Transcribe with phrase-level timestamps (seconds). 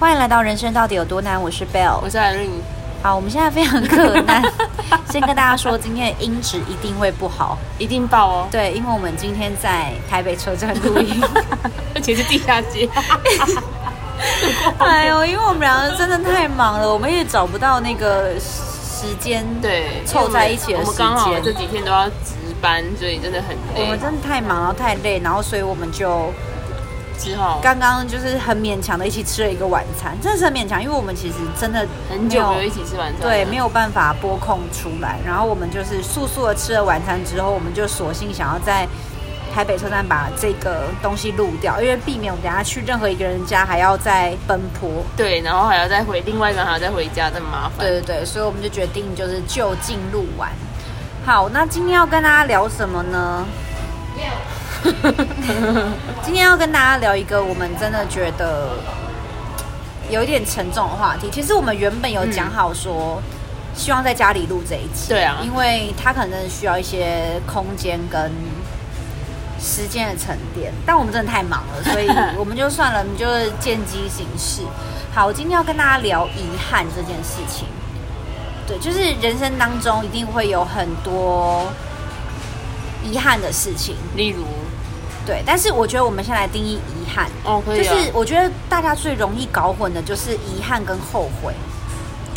[0.00, 1.42] 欢迎来到人生到底有多难？
[1.42, 2.60] 我是 Bell，我是 Irene。
[3.02, 4.40] 好，我们现在非常困难，
[5.10, 8.48] 先跟大家说，今天的音质一定会不好，一定爆哦。
[8.48, 11.20] 对，因为我们今天在台北车站录音，
[11.96, 12.88] 而且是地下街。
[14.78, 21.06] 哎呦，因为我们两个真的太忙了，我们也找不到那个时间，对，凑在一起的时间。
[21.08, 23.82] 我们刚好这几天都要值班，所以真的很累。
[23.82, 26.32] 我们真的太忙了，太累，然后所以我们就。
[27.18, 35.18] 之后刚刚就是很勉强的一起吃了一个晚餐，真的是很勉强，因为我们其实真的很久没有一起吃晚餐，对，没有办法拨空出来。
[35.26, 38.86] 然后我们就是速速的吃了晚餐之后，我们就索性想要在
[39.54, 47.78] 台北车站把这个东西录掉，因为避免我们等下去任何一个人家还要再奔波，对，然后还要再回另外一个人还要再回家，这么麻烦。
[47.78, 50.50] 对对对，所以我们就决定就是就近录完。
[51.26, 53.44] 好，那今天要跟大家聊什么呢？
[56.22, 58.70] 今天要跟大家聊一个我们真的觉得
[60.10, 61.28] 有一点沉重的话题。
[61.32, 63.20] 其实我们原本有讲好说，
[63.74, 65.08] 希望在家里录这一集。
[65.08, 68.30] 对啊，因为他可能需要一些空间跟
[69.60, 70.72] 时间的沉淀。
[70.86, 72.08] 但我们真的太忙了，所以
[72.38, 74.62] 我们就算了，我们就是见机行事。
[75.12, 77.66] 好，我今天要跟大家聊遗憾这件事情。
[78.66, 81.66] 对，就是人生当中一定会有很多
[83.02, 84.44] 遗憾的事情，例如。
[85.28, 87.92] 对，但是我觉得我们先来定义遗憾哦，可以、啊。
[87.92, 91.52] 就是我觉得大家最容易搞混的就是遗憾跟后悔。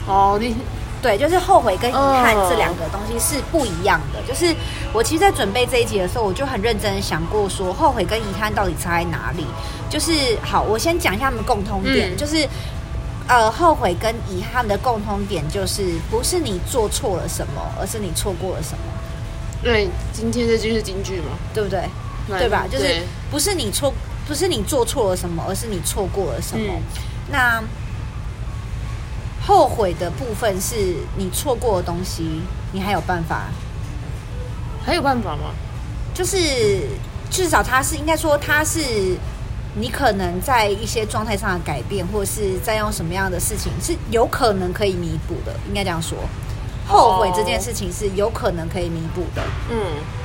[0.06, 0.54] 哦，你
[1.02, 4.20] 对，就是后悔跟遗憾这两个东西是不一样的。
[4.20, 4.54] 哦、就是
[4.92, 9.46] 我其实，在准备这一集的时候，我就很认真想过，说后悔跟遗憾到底差在哪里？
[9.90, 10.12] 就是
[10.44, 12.46] 好，我先讲一下他们共通点，嗯、就是
[13.26, 18.84] 呃，后悔跟遗憾的共通点就是不是你做错了什么，而是你错过了什么。
[19.64, 21.38] 对，今天这句是京剧嘛？
[21.54, 21.80] 对不对？
[22.40, 22.66] 对吧？
[22.72, 23.94] 就是不是你错，
[24.28, 26.74] 不是你做错了什么，而是你错过了什么。
[26.74, 26.82] 嗯、
[27.32, 27.64] 那
[29.46, 33.50] 后悔的部分是你错过的东西，你还有办法？
[34.86, 35.54] 还有办法吗？
[36.14, 36.38] 就是
[37.30, 38.80] 至少他是应该说他是
[39.76, 46.18] 你可能在一些状态上的改变，或者是在用什么样的事情是有可能可以弥补的，应该这样说。
[46.92, 49.78] 后悔这件事情是有可能可以弥补的，嗯，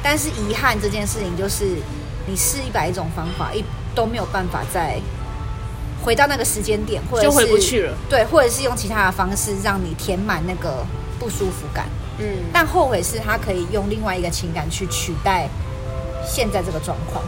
[0.02, 1.76] 但是遗憾这件事情就是
[2.26, 5.00] 你试一百种方法，一都没有办法再
[6.02, 10.84] 回到那个时间点，或者是就回不去了，对，或者是用其他的方式让你填满那个
[11.18, 11.86] 不舒服感，
[12.18, 15.48] 嗯，但后悔是他可以用另外一个情感去取代
[16.26, 17.24] 现在这个状况，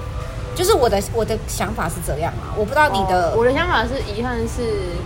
[0.55, 4.97] 就是我的我的想法是这样啊，我不知道你的，哦，我的想法是遗憾是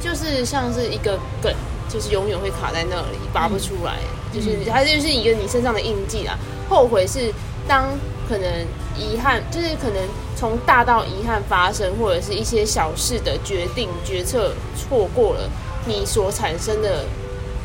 [0.00, 1.52] 就是像是一个梗。
[1.92, 3.96] 就是永远会卡在那里，拔不出来。
[4.32, 6.38] 嗯、就是它就是一个你身上的印记啦。
[6.68, 7.32] 后悔是
[7.66, 7.88] 当
[8.28, 8.48] 可能
[8.96, 9.96] 遗憾，就是可能
[10.36, 15.50] 从大到遗憾发生，或者是一些小事的决定决策错过了，
[15.86, 17.04] 你所产生的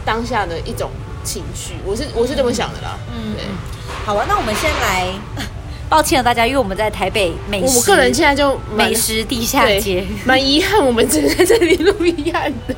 [0.03, 0.89] 当下的一种
[1.23, 1.75] 情绪。
[1.85, 2.97] 我是我是这么想的啦。
[3.15, 3.45] 嗯，对。
[4.05, 5.13] 好啊，那我们先来。
[5.87, 12.75] 抱歉了大家，因为我们在台北美食，我个人现在就美食地下街，蛮遗憾，我们只能在这里录遗憾的。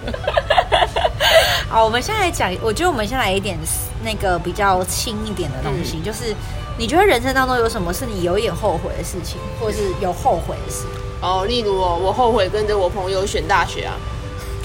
[1.70, 3.58] 好，我们先来讲，我觉得我们先来一点
[4.04, 6.34] 那个比较轻一点的东西，嗯、就是
[6.78, 10.86] 你觉得人生当中有什么是你有一点后悔的事情，或者是有后悔的事？
[11.22, 13.96] 哦，例如哦，我后悔跟着我朋友选大学啊。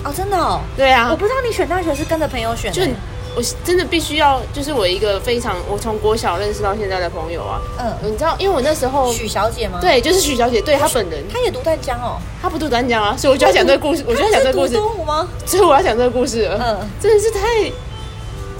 [0.04, 0.60] 哦，真的哦？
[0.76, 1.08] 对啊。
[1.10, 2.86] 我不知道你选大学是跟着朋友选的。
[2.86, 2.92] 就
[3.34, 7.60] 我真的必须要，就是我一个非常我从国小认识到现在的朋友啊。
[7.78, 7.94] 嗯。
[8.02, 9.78] 你知道，因为我那时候许小姐吗？
[9.80, 11.22] 对，就是许小姐，对她本人。
[11.32, 12.20] 她也读淡江哦。
[12.40, 14.04] 她不读淡江啊，所以我就要讲这个故事。
[14.06, 14.78] 我就要讲这个故事。
[15.06, 15.28] 吗？
[15.46, 16.50] 所以我要讲这个故事。
[16.60, 16.88] 嗯。
[17.00, 17.40] 真的是太……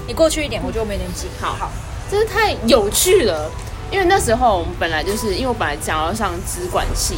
[0.06, 1.27] 你过去一点，我觉得我没点记。
[1.41, 1.71] 好好。
[2.10, 3.50] 真是太有趣了，
[3.91, 7.16] 因为那时候我们本来就是因为我本来想要上资管系，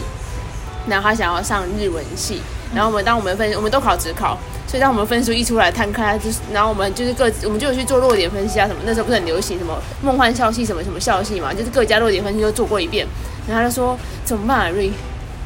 [0.87, 2.41] 然后他想要上日文系，
[2.75, 4.37] 然后我们当我们分我们都考指考。
[4.67, 8.81] 所以当我们分数一出来摊开，就是然后我们就是各我们就有去做落点分析啊什么。
[8.85, 13.07] 那时候不是很流行什么梦幻校系什么什么校系嘛，就是各家落点分析都做过一遍。
[13.47, 14.91] 然后他就说怎么办啊瑞，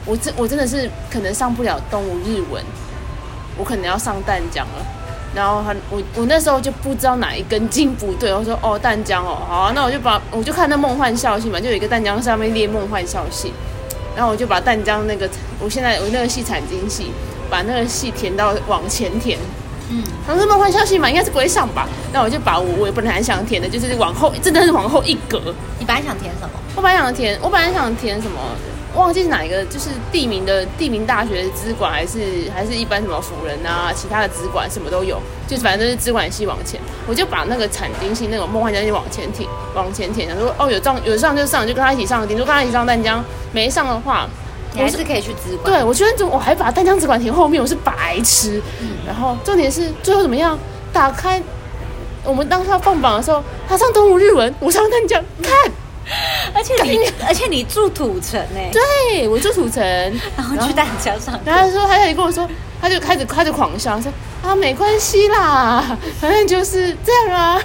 [0.07, 2.63] 我真我真的是可能上不了东吴日文，
[3.59, 4.87] 我可能要上淡江了。
[5.35, 13.53] 然后他我我那时候就不知道哪一根筋不对，我说哦淡江哦好，那我就把我就看那梦幻校系嘛，就有一个淡江上面列梦幻校系，
[14.17, 15.29] 然后我就把淡江那个
[15.59, 17.13] 我现在我那个系产经系。
[17.51, 19.39] 把那个系填到往前填，
[19.89, 21.89] 嗯，他说梦幻消息嘛，应该是不会上吧？
[22.13, 25.41] 那我就把我我也本来很想填的，就是往后，真的是往后一格。
[25.79, 26.51] 你本来想填什么？
[26.77, 28.39] 我本来想填，我本来想填什么？
[28.95, 32.19] 忘记是哪一个，就是地名的地名大学的资管，还是
[32.55, 36.79] 还是一般什么辅仁啊，其他的资管什么都有，就是反正就是资管系往前。
[37.07, 44.29] 我就把那个产经系那种梦幻消息往前填，往前填，想说哦有上有上就上，就跟他一起上，顶多跟他一起上淡江，没上的话。
[44.75, 45.73] 你还是可以去资管。
[45.73, 48.63] 对，我觉得我还把淡江直管停后面，我是白痴。
[48.81, 50.59] 嗯，然后重点是最后怎么样？
[50.93, 51.43] 打开
[52.25, 55.53] 我们当下放榜的时候，他上东吴日文，我上淡江看。
[56.55, 59.85] 而且你，而且你住土城哎，对，我住土城，
[60.35, 62.49] 然后去淡江上，然后他说，他就跟我说，
[62.81, 64.11] 他就开始开始狂笑，说
[64.43, 65.85] 啊，没关系啦，
[66.19, 67.61] 反正就是这样啊。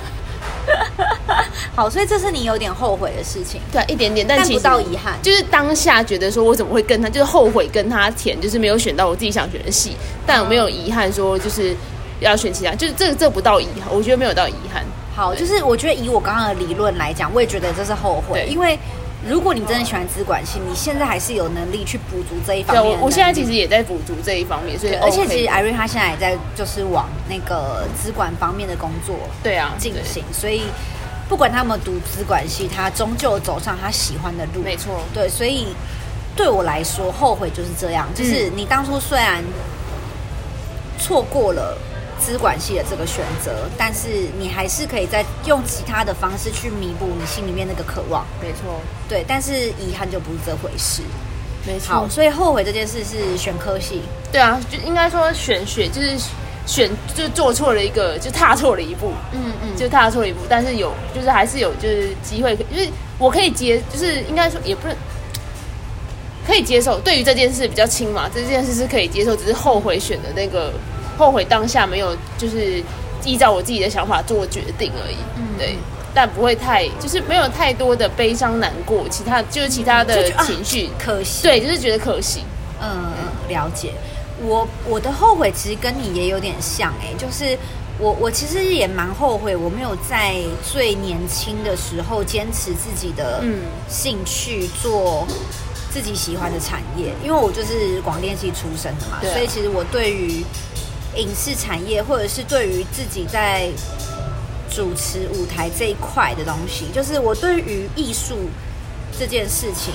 [1.75, 9.95] 好，所以这是你有点后悔的事情，对，一点点，但其实不到遗憾，就是当下觉得说我怎么会跟他，就是后悔跟他填，就是没有选到我自己想选的戏，
[10.25, 11.75] 但我没有遗憾说就是
[12.19, 14.83] 要选其他，就是这个这不到遗憾，我觉得没有到遗憾。
[15.15, 18.77] 好，就是我觉得以我刚刚的理论来讲，我也觉得这是后悔，因为
[19.27, 22.83] 如果你真的喜欢资管系，你现在还是有能力去补足这一方面。
[22.83, 30.63] 对，我我现在其实也在补足这一方面，所以、OK、而且其实 Irene 她现在也在就是往那个资管方面的工作对啊进行，所以
[31.29, 35.01] 不管他们读资管系，他终究走上他喜欢的路，没错。
[35.13, 35.67] 对，所以
[36.35, 39.43] 对我来说，后悔就是这样，就是你当初虽然
[40.99, 41.77] 错过了。
[42.23, 44.07] 资管系的这个选择，但是
[44.39, 48.25] 你还是可以再用其他的方式去弥补你心里面那个渴望。
[48.41, 48.79] 没错，
[49.09, 51.01] 对，但是遗憾就不是这回事。
[51.67, 54.01] 没错，好，所以后悔这件事是选科系。
[54.31, 56.17] 对啊，就应该说选学就是
[56.65, 59.11] 选就做错了一个，就踏错了一步。
[59.33, 64.95] 嗯嗯，就踏错了一步，但是有就是还是有就是机会，就是我可以接，就是应该说也不是
[66.47, 66.99] 可以接受。
[66.99, 70.73] 对于这件事比较轻嘛，这件事是可以接受，只是后悔选的那个。
[71.17, 72.83] 后悔当下没有，就是
[73.23, 75.15] 依照我自己的想法做决定而已。
[75.37, 75.75] 嗯，对，
[76.13, 81.43] 但不会太，就是没有太多的悲伤难过，其他就是其他的情绪，啊，可惜。
[81.43, 82.41] 对，就是觉得可惜。
[82.81, 83.13] 嗯，
[83.47, 83.93] 了解。
[84.41, 87.57] 我我的后悔其实跟你也有点像，哎，就是
[87.97, 90.35] 我我其实也蛮后悔，我没有在
[90.69, 93.41] 最年轻的时候坚持自己的
[93.87, 95.25] 兴趣做
[95.89, 100.43] 自己喜欢的产业，因为我就是广电系出身的嘛，所以其实我对于
[101.15, 103.69] 影视产业，或者是对于自己在
[104.69, 108.49] 主持舞台这一块的东西，就是我对于艺术
[109.19, 109.93] 这件事情，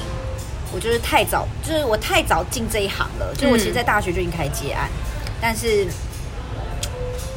[0.73, 3.35] 我就是太早，就是我太早进这一行了。
[3.37, 5.87] 就我其实，在大学就已经开始接案，嗯、但是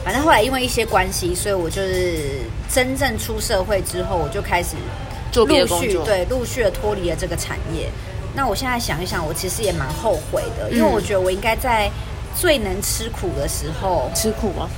[0.06, 2.42] 反正后来因为一些关系，所以我就是
[2.72, 4.76] 真正出社会之后，我就开始
[5.34, 7.90] 陆续对，陆续的脱离了这个产业。
[8.36, 11.90] 那我现在想一想，我其实也蛮后悔的，因为我觉得我应该在。
[12.36, 14.70] 最能吃苦的时候，吃苦吗？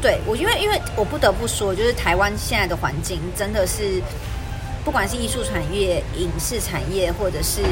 [0.00, 4.00] 对我，因为因为我不得不说，就是台湾现在的环境真的是，
[4.84, 7.62] 不管是艺术产业、影视产业，或者是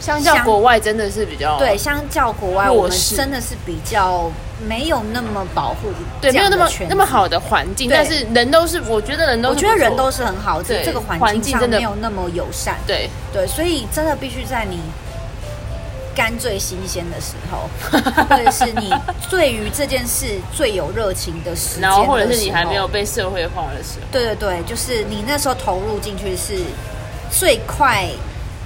[0.00, 1.76] 相较国外，真的是比较对。
[1.76, 4.32] 相较国外，我们真的是比较
[4.66, 7.90] 没有那么保护，对，没有那么那么好的环境。
[7.90, 12.78] 但是人都是，我觉得人都，我觉得人都是很好，对这个环境上没有那么友善。
[12.86, 14.78] 对对，所以真的必须在你。
[16.20, 17.66] 肝最新鲜的时候，
[18.28, 18.92] 或者是你
[19.30, 26.62] 对于这件事最有热情的时间，然后或者是你还没有被社会化的时候，对对对，就是你那时候投入进去是
[27.30, 28.06] 最快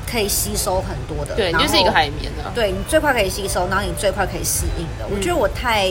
[0.04, 5.06] 可以吸收很多的，对，你就是一个海绵啊，对你最快可以吸收，然后你最快可以适应的。
[5.08, 5.88] 我觉得我太，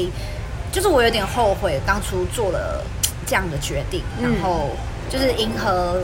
[0.70, 2.84] 就是我有点后悔当初做了
[3.26, 4.72] 这样的决定，然后
[5.10, 6.02] 就是迎合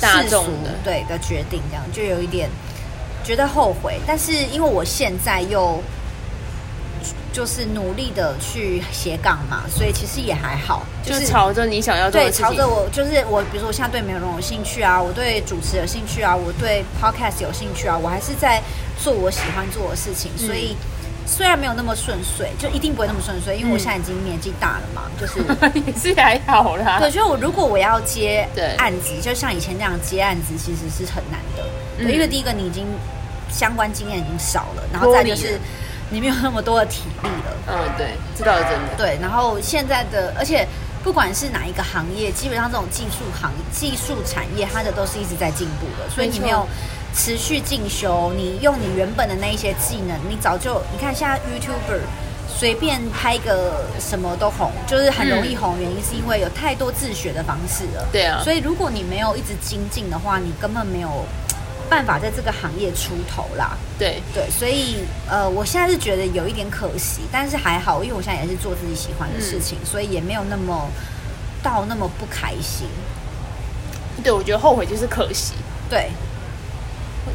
[0.00, 2.50] 大众的对的决定，这样就有一点。
[3.26, 5.82] 觉得后悔，但是因为我现在又
[7.32, 18.62] 就是努力的去斜杠嘛，所以其实也还好，就是、就是、朝着你想要做的对，朝着我就是我，比如说我现在对美容有兴趣啊，我对主持有兴趣啊，我对 podcast 有兴趣啊，我还是在
[19.02, 20.76] 做我喜欢做的事情，所以
[21.26, 25.40] 虽然没有那么顺遂，就一定不会那么顺遂，因为我现在已经年纪大了嘛，就是
[25.84, 27.00] 也是还好啦。
[27.00, 31.64] 对，所以我如果我要接案子，就像以前那样接案子，其实是很难的，
[31.98, 32.86] 对，因为第一个你已经。
[33.50, 35.58] 相关经验已经少了，然后再就是
[36.10, 37.56] 你没有那么多的体力了。
[37.68, 38.94] 嗯，对，知道是真的。
[38.96, 40.66] 对，然后现在的，而且
[41.02, 46.08] 不管是哪一个行业，基本上这种技术行、技术产业，它的都是一直在进步的。
[46.10, 46.66] 所以你没有
[47.14, 52.00] 持续进修，你用你原本的那一些技能，你早就你看现在 YouTuber
[52.48, 55.78] 随便拍个什么都红，就是很容易红。
[55.80, 58.06] 原因是因为有太多自学的方式了。
[58.12, 58.40] 对啊。
[58.44, 61.24] 所以如果你没有一直精进的话，你根本没有。
[61.86, 64.20] 办法在这个行业出头啦，对。
[64.34, 64.96] 对，所以
[65.28, 70.88] 呃，我现在是觉得有一点可惜，但是还好，因为我现在也是做自己喜欢的事情，嗯、所以也没有那么
[71.62, 72.86] 到那么不开心。
[74.22, 75.54] 对，我觉得后悔就是可惜，
[75.88, 76.10] 对，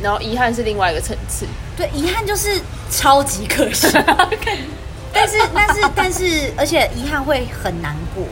[0.02, 1.46] 然后遗憾是另外一个层次，
[1.78, 3.88] 对，遗憾就是超级可惜，
[5.14, 8.26] 但是但是但是，而且遗憾会很难过，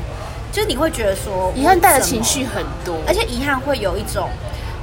[0.52, 4.30] 就是你会觉得说，遗憾带的情绪很多，而且遗憾会有一种。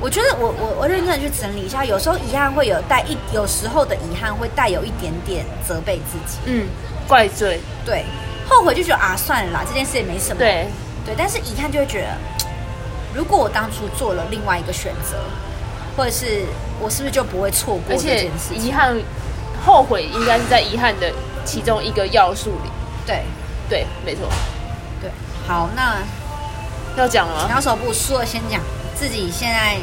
[0.01, 6.67] 我觉得我我我认真的去整理一下，有时候遗憾会有带一，有时候的遗憾会带有一点点责备自己，嗯，
[7.09, 8.05] 怪罪，对，
[8.49, 10.67] 后悔就觉得啊，算了啦，这件事也没什么，对。
[11.05, 12.09] 对，但是遗憾就会觉得，
[13.15, 15.17] 如果我当初做了另外一个选择，
[15.97, 16.45] 或者是
[16.81, 18.59] 我是不是就不会错过这件事情？
[18.59, 18.97] 遗憾、
[19.65, 21.11] 后悔应该是在遗憾的
[21.45, 22.71] 其中一个要素里，
[23.07, 23.23] 对。
[23.69, 24.23] 对，没错，
[25.01, 25.11] 对，
[25.49, 25.97] 好，那
[26.97, 27.47] 要讲了吗？
[27.49, 28.61] 两手不输了，先讲。
[28.99, 29.77] 自己现在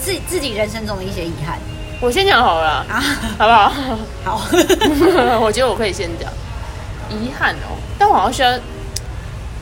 [0.00, 1.58] 自己自己人生中的一些遗憾，
[2.00, 3.02] 我先讲好了啊，
[3.36, 3.72] 好不好？
[4.24, 4.40] 好，
[5.42, 6.30] 我觉得我可以先讲
[7.10, 8.58] 遗憾哦，但我好像需要，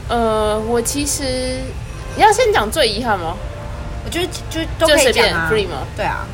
[0.09, 1.59] 呃，我其实
[2.17, 3.35] 你要先讲最遗憾吗？
[4.05, 5.79] 我觉得就都可以讲啊，free 吗？
[5.97, 6.27] 对啊，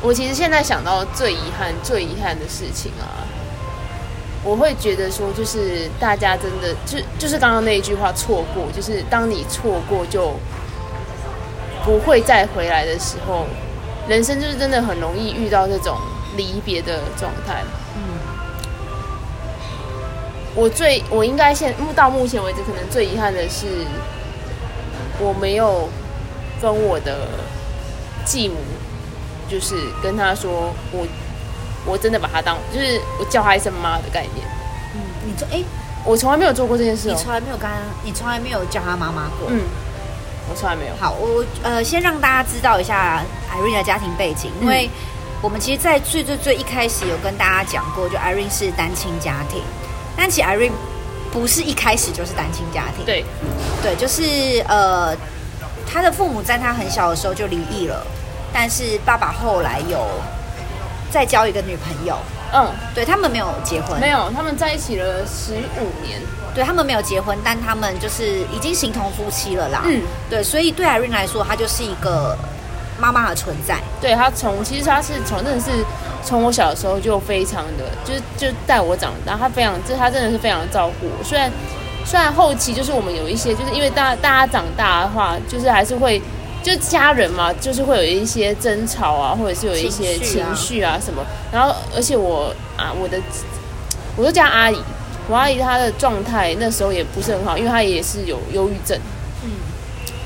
[0.00, 3.22] 我其实现在想到最遗憾、最遗憾的事情啊，
[4.42, 10.34] 我会觉得说，就是大家真的就就是刚刚那一句话，错过，就是当你错过就。
[11.84, 13.46] 不会再回来的时候，
[14.08, 15.96] 人生就是真的很容易遇到这种
[16.36, 17.62] 离别的状态。
[17.96, 18.00] 嗯，
[20.54, 23.66] 我最我应该现到目前为止，可能最遗憾的是，
[25.18, 25.88] 我没有
[26.60, 27.28] 跟我的
[28.24, 28.56] 继母，
[29.48, 31.06] 就是跟他说我
[31.86, 34.46] 我真的把他当，就是我叫他一声妈的概念。
[34.94, 35.62] 嗯，你做哎，
[36.04, 39.48] 我从来没有做过这件事哦，你从来没有跟他，你从来没有叫他妈妈过。
[39.48, 39.60] 嗯。
[40.50, 40.94] 我从来没有。
[40.98, 43.22] 好，我呃，先让大家知道一下
[43.54, 44.90] Irene 的家庭背景，因为
[45.40, 49.62] 我们其实，在最最最一开始有跟大家讲过，就 Irene 是单亲家庭，
[50.16, 50.72] 但其实 Irene
[51.32, 53.06] 不是一开始就是单亲家庭。
[53.06, 53.24] 对，
[53.80, 55.16] 对，就是呃，
[55.86, 58.04] 他的父母在他很小的时候就离异了，
[58.52, 60.04] 但是爸爸后来有
[61.10, 62.18] 再交一个女朋友。
[62.52, 66.20] 嗯，对，他们没有结婚，没有，他们在一起了十五年。
[66.52, 69.82] 对，他们没有结婚，但他们就是已经形同夫妻了啦。
[69.84, 72.36] 嗯，对，所以对 Irene 来说，她就是一个
[72.98, 73.78] 妈妈的存在。
[74.00, 75.70] 对，她从其实她是从真的是
[76.24, 81.22] 从我小的时候就非常的，就是就带我长大，她非常，这她真的是非常的照顾我。
[81.22, 81.48] 虽然
[82.04, 86.20] 虽然后期就是我们有一些，就是因为大大家长大的话，就是还是会
[86.62, 91.24] 就家人嘛，就是会有一些争吵啊，或者是有一些情绪啊什么。
[91.50, 93.18] 然后而且我啊，我的
[94.16, 94.78] 我都叫阿姨。
[95.28, 98.98] 我阿姨她的状态那时候也不是很好，因为她也是有忧郁症，
[99.44, 99.50] 嗯，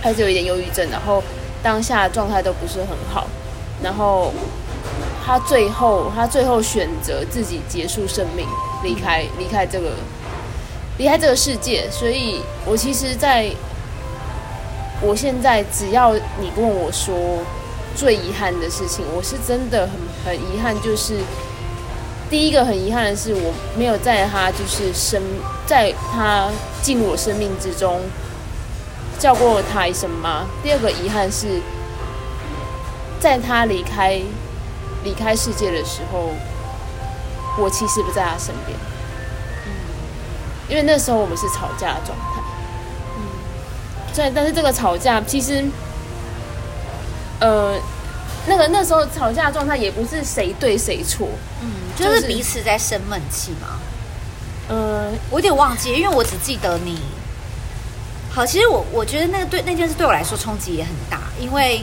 [0.00, 1.23] 还是有一点忧郁症，然后
[1.62, 3.26] 当下状态都不是很好，
[3.83, 4.33] 然后
[5.26, 8.47] 她最后她最后选择自己结束生命，
[8.83, 9.91] 离开离开这个
[10.97, 13.50] 离开这个世界，所以我其实在
[15.07, 17.15] 我现在只要你跟我说
[17.95, 19.93] 最遗憾的事情，我是真的很
[20.25, 21.19] 很遗憾，就是。
[22.31, 25.23] 第一个很遗憾的是，我没有在他就是生，
[25.67, 26.49] 在他
[26.83, 28.01] 进入我生命之中
[29.19, 30.45] 叫过他一声妈。
[30.63, 31.61] 第二个遗憾是，
[33.21, 34.21] 在他离开
[35.05, 36.31] 离开世界的时候，
[37.59, 38.77] 我其实不在他身边。
[40.69, 42.41] 因为那时候我们是吵架的状态。
[44.14, 45.64] 嗯，对，但是这个吵架其实，
[47.40, 47.78] 呃。
[48.47, 51.26] 那个那时候吵架的状态也不是谁对谁错，
[51.62, 53.80] 嗯，就是彼此在生闷气嘛。
[54.68, 57.00] 呃，我有点忘记，因为我只记得你。
[58.30, 61.83] 好，其实我我觉得那个对那件事对我来说冲击也很大，因为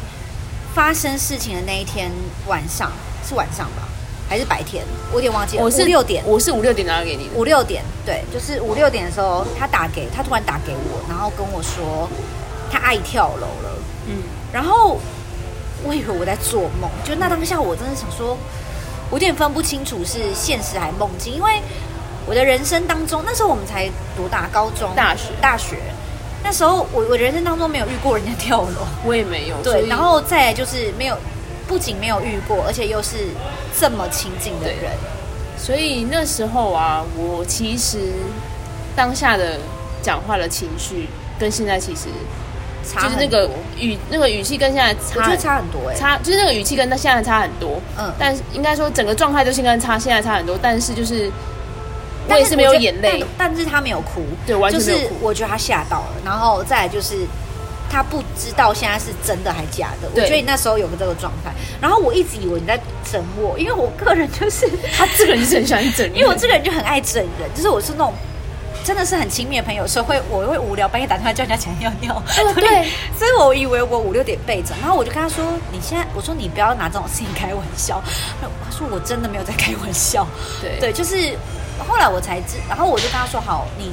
[0.75, 2.11] 发生事情的那一天
[2.45, 2.91] 晚上
[3.27, 3.87] 是晚上吧，
[4.31, 4.81] 还是白天？
[5.11, 5.63] 我有点忘记了。
[5.63, 7.31] 我是六点，我是五六点打给你的。
[7.35, 12.07] 五六点，对，就是五六点的时候，他打给他突然打给我，然后跟我说
[12.71, 13.77] 他爱跳楼了。
[14.07, 14.23] 嗯，
[14.53, 14.97] 然后。
[15.83, 18.37] 我以为我在做梦，就那当下，我真的想说，
[19.09, 21.59] 我有点分不清楚是现实还梦境，因为
[22.27, 24.47] 我的人生当中，那时候我们才读大？
[24.53, 25.77] 高中、大学、大学，
[26.43, 29.55] 那时候我我人生当中没有遇过人家跳楼，我也没有。
[29.63, 31.17] 对，然后再来就是没有，
[31.67, 33.29] 不仅没有遇过，而且又是
[33.79, 34.91] 这么亲近的人，
[35.57, 37.97] 所以那时候啊，我其实
[38.95, 39.57] 当下的
[40.01, 41.07] 讲话的情绪
[41.39, 42.07] 跟现在其实。
[42.83, 43.47] 就是那个
[43.77, 51.31] 语那个语气跟现在差，我差很多哎、欸，差就是那个语气跟他现在差很多，嗯，但是应该说整个状态都是跟差现在差很多，但是就是
[52.27, 57.17] 我也是没有眼泪，但是他没有哭，对，完全没有哭，就是我觉得他吓到了，然后再来就是
[57.87, 68.13] 他不知道现在是真的还假的，我觉得你那时候有个这个状态，然后我一直以为你在整我，因为我个人就是 他这个人是很喜欢整人，因为我这个人就很爱整人，就是我是那种。
[68.83, 72.19] 真的是很亲密的朋友，所以会我会无聊半夜打电话叫人家起来尿尿。
[72.55, 78.01] 对，对，所以我以为我五六点备着，然后我就跟他说：“你现在，我说你不要拿这种事情开玩笑。”
[78.41, 80.25] 他说：“我真的没有在开玩笑。
[80.59, 81.37] 对”对对，就是
[81.77, 83.91] 后来我才知，然后我就跟他说：“好，你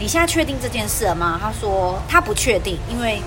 [0.00, 3.22] 你现在确定这件事了吗？”他说：“他不确定，因为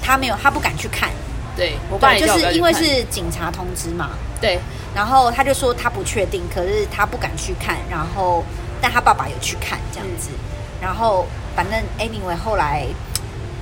[0.00, 1.10] 他没有，他不敢去看。”
[1.56, 4.10] 对，我爸也就是因为是警察通知嘛。
[4.44, 4.58] 对，
[4.94, 8.44] 然后他就说他不确定，可是他不敢去看，然后
[8.78, 10.38] 但他爸爸有去看这样子，嗯、
[10.82, 11.24] 然后
[11.56, 12.86] 反正 anyway 后来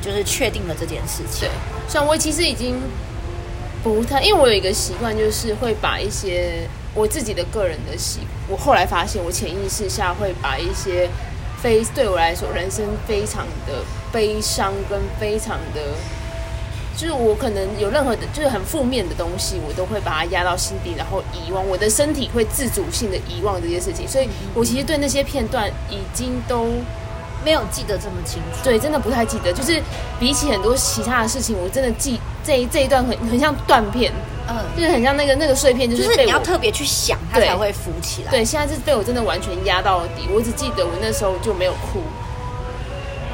[0.01, 1.49] 就是确定了这件事情。
[1.49, 1.51] 对，
[1.87, 2.81] 像我其实已经
[3.85, 11.09] 不太，因为我有一个习惯，就是会把一些我自己的个人的习，我后来发现我潜意识下会把一些。
[11.63, 15.81] 非对我来说，人生非常的悲伤，跟非常的，
[17.03, 21.67] 就是我可能有任何的，就是很负面的东西，我都会把它压到心底，然后遗忘。
[21.69, 26.69] 我的身体会自主性的遗忘这些事情，所以我其实对那些片段已经都
[27.45, 28.63] 没有记得这么清楚。
[28.63, 29.53] 对，真的不太记得。
[29.53, 29.83] 就是
[30.21, 34.13] 比起很多其他的事情，我真的记这一这一段很很像断片。
[34.49, 38.31] 嗯，就是很像那个那个碎片，就是，就是你要特别去想，它才会浮起来。
[38.31, 40.29] 对，现在是被我真的完全压到了底。
[40.33, 42.01] 我只记得我那时候就没有哭，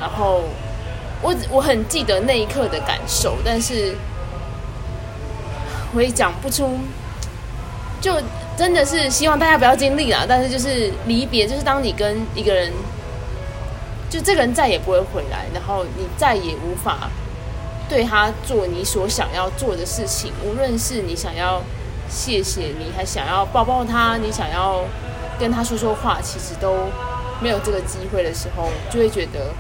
[0.01, 0.45] 然后
[1.23, 3.95] 我我很记得那一刻的感受，但是
[5.95, 6.79] 我也讲不出。
[8.01, 8.15] 就
[8.57, 12.73] 真的是希望大家不要经历啦，但是就是离别，就是当你跟一个人，
[14.09, 17.11] 就这个人再也不会回来，然后你再也无法。
[17.89, 21.63] 对他做你所想要做的事情，无论是你想要
[22.09, 24.85] 谢谢你，还想要抱抱他，你想要
[25.41, 26.87] 跟他说说话，其实都
[27.41, 29.53] 没有这个机会的时候，就会觉得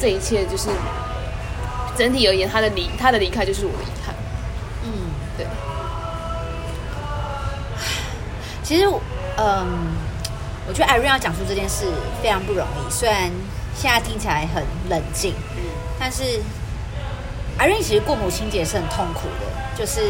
[0.00, 0.68] 这一切就是
[1.96, 4.14] 整体而言，他的离他的离开就是我的遗憾。
[4.84, 4.90] 嗯，
[5.36, 5.46] 对。
[8.62, 8.86] 其实，
[9.36, 9.66] 嗯，
[10.66, 11.86] 我觉得 Irene 要讲述这件事
[12.22, 13.30] 非常不容易，虽然
[13.74, 15.62] 现在听起来很冷静，嗯，
[15.98, 16.40] 但是。
[17.58, 20.00] Irene 其实过母亲节是很痛苦的，就是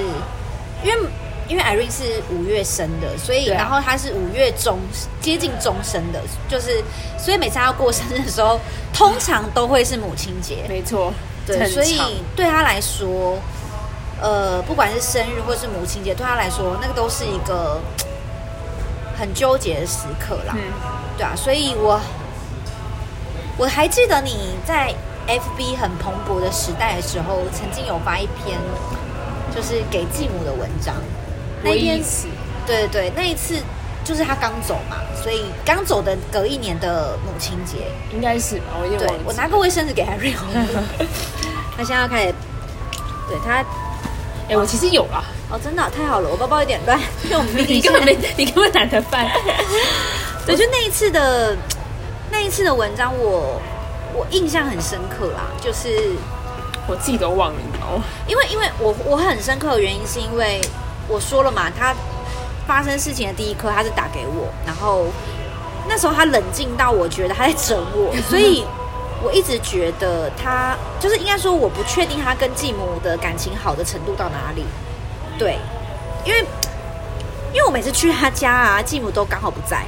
[0.84, 1.08] 因为
[1.48, 4.78] 因为 Irene 是五月生的，所以、啊、然后她是五月中
[5.20, 6.82] 接近中生的，就是
[7.18, 8.60] 所以每次她要过生日的时候，
[8.92, 10.64] 通常都会是母亲节。
[10.68, 11.12] 没错，
[11.46, 12.00] 对，所以
[12.36, 13.38] 对她来说，
[14.20, 17.80] 呃，不管是生日或是母亲节，对她来说，那个都是一个
[19.18, 20.54] 很纠结的时刻啦。
[20.56, 20.62] 嗯，
[21.16, 22.00] 对啊，所以我
[23.56, 24.94] 我还记得你在。
[25.24, 28.58] FB 很蓬勃的时代的时候，曾经有发一篇，
[29.54, 30.96] 就是给继母的文章。
[31.62, 32.02] 那一篇，
[32.66, 33.56] 对对对，那一次
[34.04, 37.78] 就是他刚走嘛，所以刚走的隔一年的母亲节，
[38.12, 38.64] 应该是吧？
[38.80, 39.24] 我有点忘记。
[39.26, 40.32] 我拿个卫生纸给他润。
[41.76, 42.34] 他现在要开始，
[43.28, 43.64] 对他，哎、
[44.48, 45.24] 欸，我其实有啊。
[45.50, 49.26] 哦，真的、啊、太好了，我包包有点乱，因为我们你根本没， 你根本懒得翻。
[50.46, 51.56] 对，就那一次的
[52.30, 53.60] 那一次的文章，我。
[54.14, 55.88] 我印象很深刻啦，就是
[56.86, 57.58] 我自己都忘了，
[58.28, 60.60] 因为因为我我很深刻的原因是因为
[61.12, 61.94] 我说了嘛，他
[62.66, 65.06] 发生事情的第一刻他是打给我，然后
[65.88, 68.64] 那时候他冷静到我觉得他在整我，所以
[69.22, 74.64] 我一直觉得他就是应该说我不确定他跟继母的感情好的程度到哪里，
[75.38, 75.58] 对，
[76.24, 76.40] 因为
[77.52, 79.84] 因为我每次去他家啊，继母都刚好不在，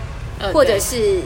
[0.52, 1.22] 或者是。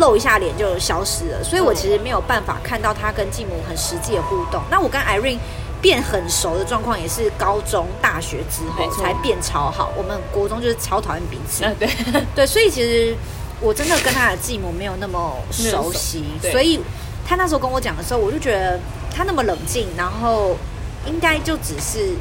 [0.00, 4.60] 露一下脸就消失了，所以我其实没有办法看到他跟继母很实际的互动。
[4.68, 5.38] 那我跟 Irene
[5.84, 9.92] 变很熟的状况，也是高中、大学之后才变超好。
[9.94, 11.86] 我们国中就是超讨厌彼此，对
[12.34, 13.14] 对，所以其实
[13.60, 16.80] 我真的跟他的继母没有那么熟悉，所以
[17.28, 18.80] 他那时候跟我讲的时候，我就觉得
[19.14, 20.56] 他那么冷静，然后
[21.04, 22.14] 应该就只是。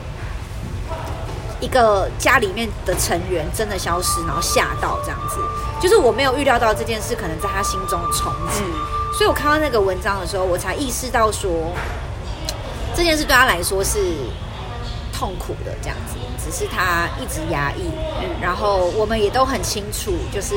[1.62, 5.38] 一个家里面的成员真的消失，然后吓到这样子，
[5.82, 11.72] 就是我没有预料到这件事可能在他心中的冲击，嗯，所以我看到那个文章的时候，我才意识到说
[12.96, 14.16] 这件事对他来说是
[15.12, 17.90] 痛苦的这样子，只是他一直压抑，
[18.22, 20.56] 嗯，然后我们也都很清楚，就是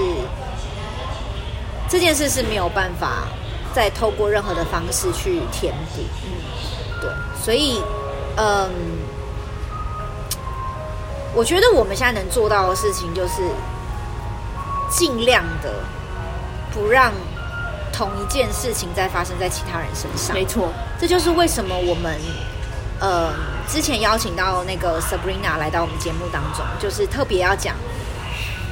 [1.88, 3.29] 这件事是没有办法
[3.75, 7.11] 再透过任何的方式去填补，嗯，对，
[7.42, 7.83] 所以，
[8.37, 8.70] 嗯。
[11.38, 13.42] 我觉得我们现在能做到的事情，就是
[14.88, 15.85] 尽量的
[16.72, 17.12] 不让
[17.97, 20.35] 同一件事情再发生在其他人身上。
[20.35, 22.19] 没错，这就是为什么我们
[23.01, 23.33] 呃
[23.69, 27.75] 之前邀请到那个 Sabrina 来到我们节目当中，就是特别要讲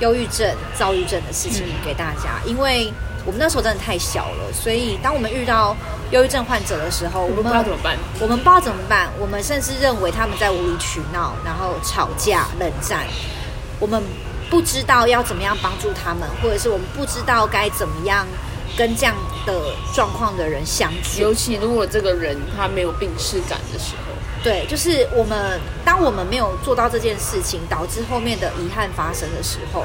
[0.01, 2.93] 忧郁症、躁郁症的事情给大家，因为。
[3.27, 5.75] 我们那时候真的太小了，所以当我们遇到
[6.11, 7.97] 忧郁症患者的时候，我们不知道怎么办。
[8.21, 13.07] 我们不知道怎么办，我们甚至认为他们在无理取闹，然后吵架、冷战。
[13.81, 14.03] 我们
[14.51, 18.27] 不知道要怎么样帮助他们，或者是我们不知道该怎么样
[18.77, 19.15] 跟这样
[19.47, 19.53] 的
[19.95, 21.21] 状况的人相处。
[21.21, 29.85] 尤其如果这个人他没有病识感的时候，对，就是我们当我们没有做到这件事情，导致后面的遗憾发生的时候。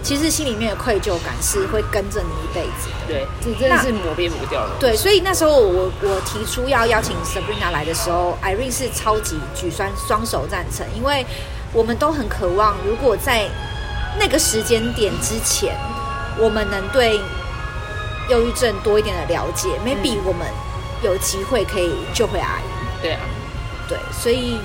[0.00, 3.08] 其实心里面的愧疚感是会跟着你一辈子的。
[3.08, 4.70] 对，这真的是磨灭不掉的。
[4.78, 11.26] 对，所以那时候我我提出要邀请 Sabrina 来的时候，Irene 是超级举双双手赞成，因为
[11.72, 13.48] 我们都很渴望，如果在
[14.20, 15.76] 那个时间点之前，
[16.38, 17.20] 我们能对
[18.28, 20.46] 忧郁症多一点的了解，嗯，maybe 我们
[21.02, 23.02] 有机会可以救回阿姨。
[23.02, 23.20] 对啊，
[23.88, 24.58] 对，所以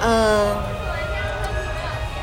[0.00, 0.56] 呃。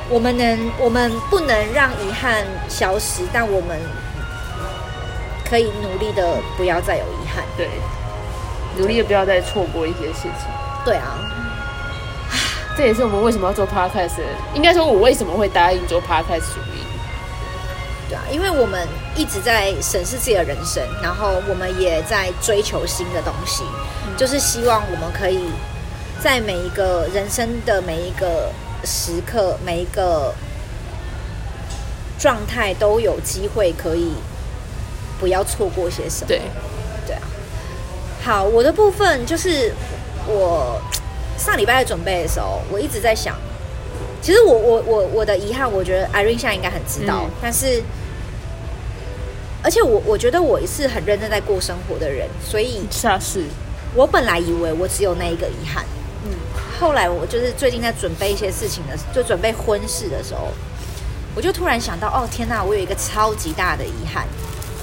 [0.07, 3.75] 我们能，我们不能让遗憾消失，但我们
[5.49, 7.43] 可以努力的不要再有遗憾。
[7.57, 7.67] 对，
[8.77, 10.47] 努力的不要再错过一些事情。
[10.85, 11.17] 对啊，
[12.77, 14.21] 这也是我们为什么要做 podcast。
[14.53, 16.85] 应该说，我为什么会答应做 podcast 主义？
[18.07, 23.63] 对啊，因为我们一直在审视自己的人生，然后我们也在追求新的东西，
[24.05, 25.39] 嗯，就是希望我们可以
[26.21, 28.51] 在每一个人生的每一个。
[28.87, 30.31] 时刻每一个
[32.19, 34.11] 状态都有机会可以
[35.19, 36.27] 不要错过些什么。
[36.27, 36.39] 对，
[37.07, 37.21] 对啊。
[38.23, 39.73] 好，我的部分就是
[40.27, 40.79] 我
[41.35, 43.35] 上礼拜在准备的时候，我一直在想，
[44.21, 47.81] 其实我我我我的遗憾，我觉得 Irene 现在应该很知道，嗯、但是
[49.65, 53.43] 而且我我觉得我是很认真在过生活的人，所以是啊，是
[53.95, 55.83] 我本来以为我只有那一个遗憾。
[56.25, 56.31] 嗯
[56.79, 60.49] 后来我就是最近在准备一些事情的，就准备婚事的时候，
[61.33, 64.27] 我就突然想到，哦天哪，我有一个超级大的遗憾，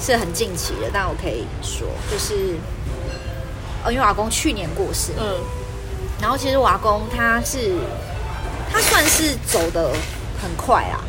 [0.00, 2.56] 是很近期的，但我可以说，就是，
[3.84, 5.36] 哦，因为我阿公去年过世，嗯，
[6.20, 7.76] 然后其实我阿公他是，
[8.72, 9.92] 他算是走的
[10.42, 11.04] 很快啊，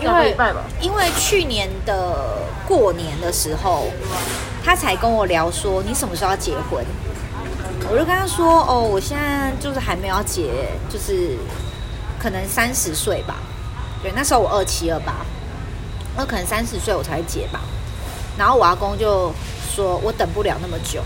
[0.00, 0.36] 因为
[0.80, 3.86] 因为去年的过年的时候，
[4.64, 6.84] 他才跟我聊说，你什么时候要结婚？
[7.90, 11.36] 我就跟他说：“哦，我现在就是还没有要结，就是
[12.18, 13.34] 可能三十岁吧。
[14.02, 15.16] 对，那时候我二七二八，
[16.16, 17.60] 那可能三十岁我才会结吧。
[18.38, 19.32] 然后我阿公就
[19.68, 21.02] 说我等不了那么久。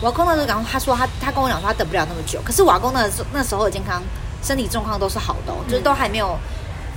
[0.00, 2.40] 我阿公那时候讲，他说他他跟我讲说他等不了那么久。
[2.42, 4.02] 可是我阿公那时那时候的健康
[4.42, 6.36] 身体状况都是好的，哦，就是都还没有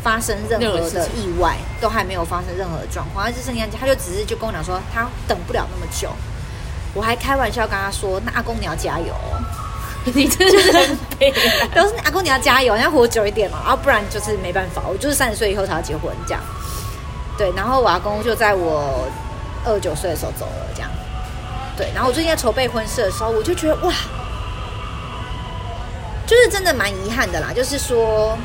[0.04, 3.26] 发生任何的意外，都还没有发生任何的状况。
[3.26, 6.10] 他就剩下他就只是就跟我讲说他等不了那么久。”
[6.94, 9.16] 我还开玩笑跟他说：“那阿公你要加油，
[10.14, 11.32] 你真的是很悲。
[11.74, 14.82] 都是阿公你要加油，你要活久一点嘛，啊，不然就是没办法。
[14.90, 16.44] 我就是三十岁以后才要结婚这样。
[17.38, 19.08] 对，然后我阿公就在我
[19.64, 20.92] 二十九岁的时候走了，这样。
[21.78, 23.94] 对，然后我最近在筹备婚事的时候，我就觉得哇，
[26.28, 27.54] 就是真的蛮遗憾的啦。
[27.56, 28.38] 就是说，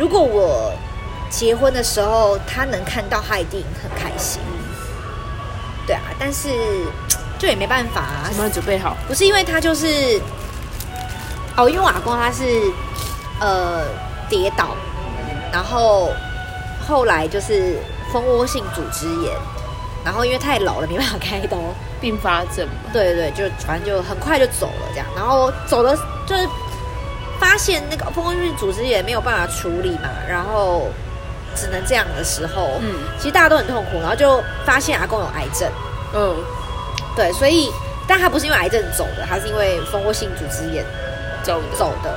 [0.00, 0.72] 如果我
[1.28, 4.40] 结婚的时候他能看到，他一定很开心。”
[5.86, 6.48] 对啊，但是
[7.38, 8.30] 就也没办法啊。
[8.32, 8.96] 什么准备好？
[9.06, 10.18] 不是因为他就是
[11.54, 12.72] 哦，因为我阿公他是
[13.40, 13.84] 呃
[14.28, 14.68] 跌倒，
[15.52, 16.10] 然后
[16.88, 17.78] 后来就是
[18.10, 19.36] 蜂窝性组织炎，
[20.02, 21.58] 然后因为太老了没办法开刀，
[22.00, 22.90] 并发症嘛。
[22.90, 25.94] 对对，就反正就很快就走了这样，然后走的
[26.26, 26.48] 就是
[27.40, 30.88] 发现那个蜂窝性组织也没有办法处理嘛，然后。
[31.52, 35.68] 只能这样的时候，嗯，其实大家都很痛苦，然后就发现阿公有癌症，
[36.14, 36.36] 嗯，
[37.16, 37.68] 对，所以，
[38.06, 40.84] 但他不是因为癌症走的，他是因为蜂窝性组织炎
[41.42, 41.76] 走的。
[41.76, 42.16] 走的，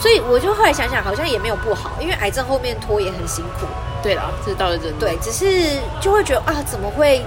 [0.00, 3.66] 所以我就后来想想，好像也没有不好，因为癌症后面拖也很辛苦，
[4.04, 7.26] 对啦，这倒是真的，对，只是就会觉得啊，怎么会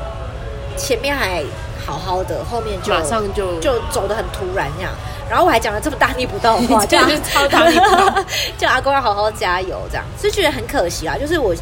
[0.77, 1.43] 前面还
[1.85, 4.91] 好好的，后面就马上就就走的很突然这样。
[5.29, 8.23] 然后我还讲了这么大逆不道的话， 就是超大逆不道，
[8.57, 11.17] 叫阿公要好好加油，这样，所以觉得很可惜啊。
[11.17, 11.55] 就是我，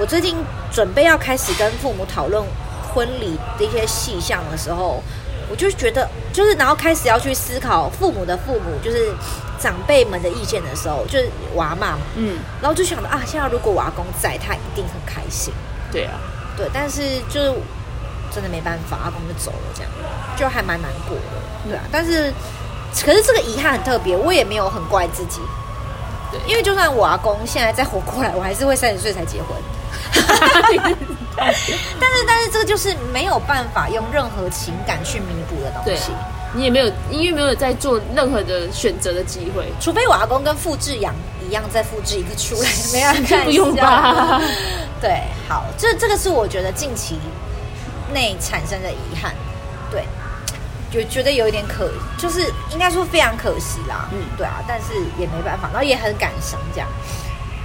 [0.00, 0.36] 我最近
[0.72, 2.42] 准备要开始跟父母讨论
[2.92, 5.02] 婚礼的一些细项的时候，
[5.50, 9.12] 我就觉得，就是然后开始要去思考父母的父母，就是
[9.60, 15.52] 长辈们的意见的时候，就是我阿嬷嘛，嗯，然后就想到啊，现在如果我阿公在，他一定很开心。
[15.92, 16.18] 对啊，
[16.56, 17.52] 对，但是就是
[18.36, 19.90] 真的没办法，阿公就走了，这样
[20.36, 22.30] 就还蛮难过的，对啊，但是。
[23.04, 25.40] 可是这个遗憾很特别，我也没有很怪自己，
[26.32, 29.48] 对，因为就算我阿公现在再活过来，我还是会三十岁才结婚。
[31.36, 31.74] 但是，
[32.26, 36.10] 但是这个就是没有办法用任何情感去弥补的东西。
[36.54, 41.14] 你也没有，因为没有在做任何的选择的机会，除非我阿公跟傅志阳
[41.46, 44.40] 一样再复制一个出来， 没人看，不用吧？
[45.02, 47.20] 对，好，这这个是我觉得近期
[48.12, 49.34] 内产生的遗憾，
[49.90, 50.04] 对。
[50.88, 52.40] 就觉得有一点可，就是
[52.70, 54.08] 应该说非常可惜啦。
[54.12, 56.88] 嗯，对啊，但是也没办法，然后也很感伤这样。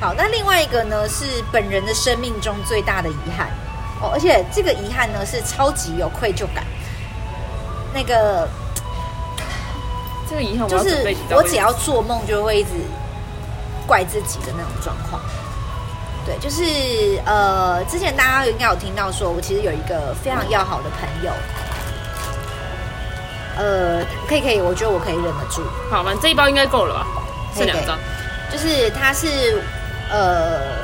[0.01, 3.51] 好，那另外一个呢是本人的生命中最大的遗憾
[4.01, 6.65] 哦，而且这个遗憾呢是超级有愧疚感。
[7.93, 8.49] 那个
[10.27, 12.71] 这个遗憾就是我只要做梦就会一直
[13.85, 15.21] 怪自己的那种状况。
[16.25, 21.31] 对，就是呃，之前大家应该有听到说，我其实有一个非常要好的朋友，
[23.57, 25.63] 呃，可以可以，我觉得我可以忍得住。
[25.89, 27.07] 好吧，这一包应该够了吧？
[27.55, 27.97] 这两张，
[28.51, 29.61] 就是他是
[30.09, 30.77] 呃，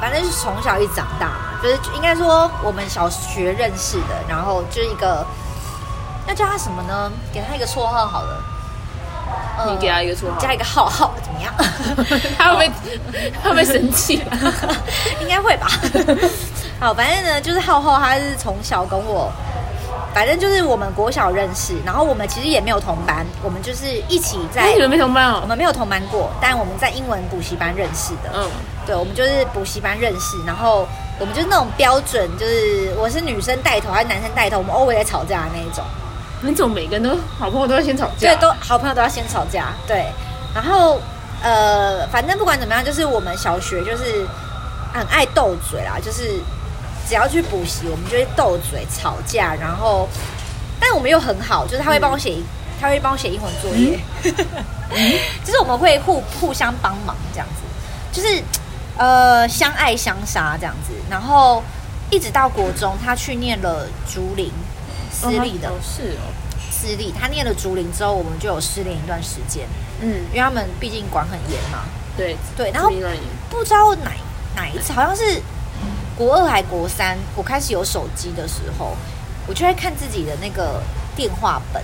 [0.00, 5.24] 反正是从小一长大嘛，就是应该说我们小学认识的，然后就是一个，
[6.26, 7.12] 那叫他什么呢？
[7.32, 8.42] 给他一个绰号好了。
[9.66, 11.54] 你给他一个绰号，加一个号号样？
[12.36, 12.72] 他会不会
[13.42, 14.22] 他会不会生气？
[15.20, 15.68] 应该会吧。
[16.80, 19.32] 好，反正呢，就是浩浩，他是从小跟我，
[20.12, 24.72] 反正就是我们国小认识，然后我们其实也没有同班，我们就是一起在。
[24.74, 25.38] 你们没同班哦？
[25.42, 28.30] 我们没有同班过，但我们在英文补习班认识的。
[28.34, 28.50] 嗯，
[28.84, 30.86] 对，我们就是补习班认识，然后
[31.18, 35.82] 我们就是那种标准，就是我是女生带头还是男生带头，我们 always 在吵架的那一种。
[36.42, 40.04] 那种每个人都好朋友都要先吵架，对，都好朋友都要先吵架，对。
[40.54, 41.00] 然后
[41.42, 44.26] 呃，反正不管怎么样，就是我们小学就是
[44.92, 46.40] 很爱斗嘴啦，就是
[47.08, 49.54] 只要去补习，我们就会斗嘴吵架。
[49.54, 50.08] 然后，
[50.80, 52.44] 但我们又很好，就是他会帮我写，嗯、
[52.80, 53.98] 他会帮我写英文作业，
[54.90, 55.12] 嗯、
[55.44, 57.62] 就是我们会互互相帮忙这样子，
[58.12, 58.42] 就是
[58.96, 60.92] 呃相爱相杀这样子。
[61.10, 61.62] 然后
[62.10, 64.50] 一直到国中，他去念了竹林。
[65.12, 66.26] 私立的，是哦，
[66.72, 67.14] 私立。
[67.16, 69.64] 他念了竹林之后，我们就有失联一段时间。
[70.04, 71.80] 嗯，因为他们毕竟管很严嘛。
[72.16, 72.90] 对对，然后
[73.50, 74.12] 不知道哪
[74.54, 75.40] 哪一次，好像是
[76.16, 78.96] 国二还国三，我开始有手机的时候，
[79.46, 80.80] 我就在看自己的那个
[81.16, 81.82] 电话本，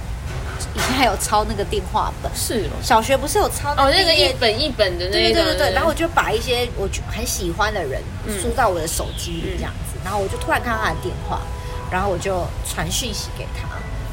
[0.75, 2.31] 以前还有抄那个电话本。
[2.35, 5.13] 是哦，小学不是有抄那个哦那个一本一本的那个？
[5.13, 8.01] 对对对对，然后我就把一些我很喜欢的人
[8.41, 11.41] 输到我的手机里这样子，然后我就突然看到他的电话。
[11.91, 13.67] 然后我就传讯息给他，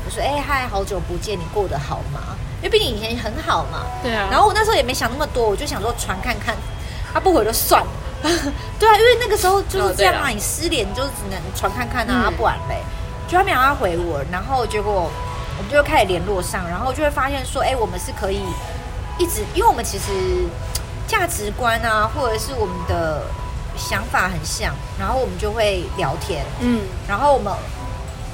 [0.03, 2.35] 我说：“哎嗨，好久不见，你过得好吗？
[2.57, 4.27] 因为毕竟以前很好嘛。”对啊。
[4.31, 6.55] 然后我那时候也没想那么多，我就想说传看看，
[7.13, 7.87] 他不回就算了。
[8.79, 12.83] 对啊，因为那个时候就是这样嘛，你失联就只能传看看啊，不然嘞。
[13.27, 15.11] 就他没有他回我，然后结果
[15.57, 18.41] 我们就开始联络上，然后就会发现说：“哎，我们是可以
[19.17, 20.05] 一直，因为我们其实
[21.07, 23.23] 价值观啊，或者是我们的。”
[23.79, 27.53] 想法很像，然后我们就会聊天，嗯，然后我们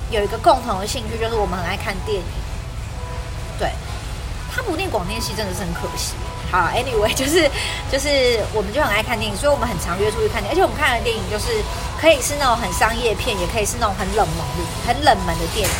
[0.09, 2.23] 有一个共同的兴趣，就是我们很爱看电影。
[3.59, 3.69] 对，
[4.53, 6.13] 他不念广电系真的是很可惜。
[6.51, 7.49] 好，anyway， 就是
[7.91, 11.47] 就是我们就很爱看电影，所以我们很常约出去看电影，而且我们看的电影就是
[11.99, 15.75] 可以是那种很商业片，也可以是那种很冷门的、很冷门的电影。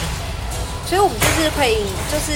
[0.88, 2.34] 所以我们就是可以就是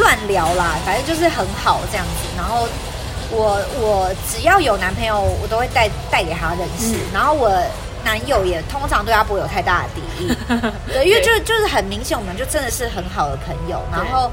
[0.00, 2.66] 乱聊啦，反正就是很好这样子，然后。
[3.30, 6.96] 我我只要有男朋友，我都会带带给他认识。
[6.96, 7.50] 嗯、然后我
[8.08, 10.34] 男友也通常对他不会有太大的敌意，
[10.90, 13.82] 对，因为就就是很明显，我们就真的是很好的朋友。
[13.92, 14.32] 然后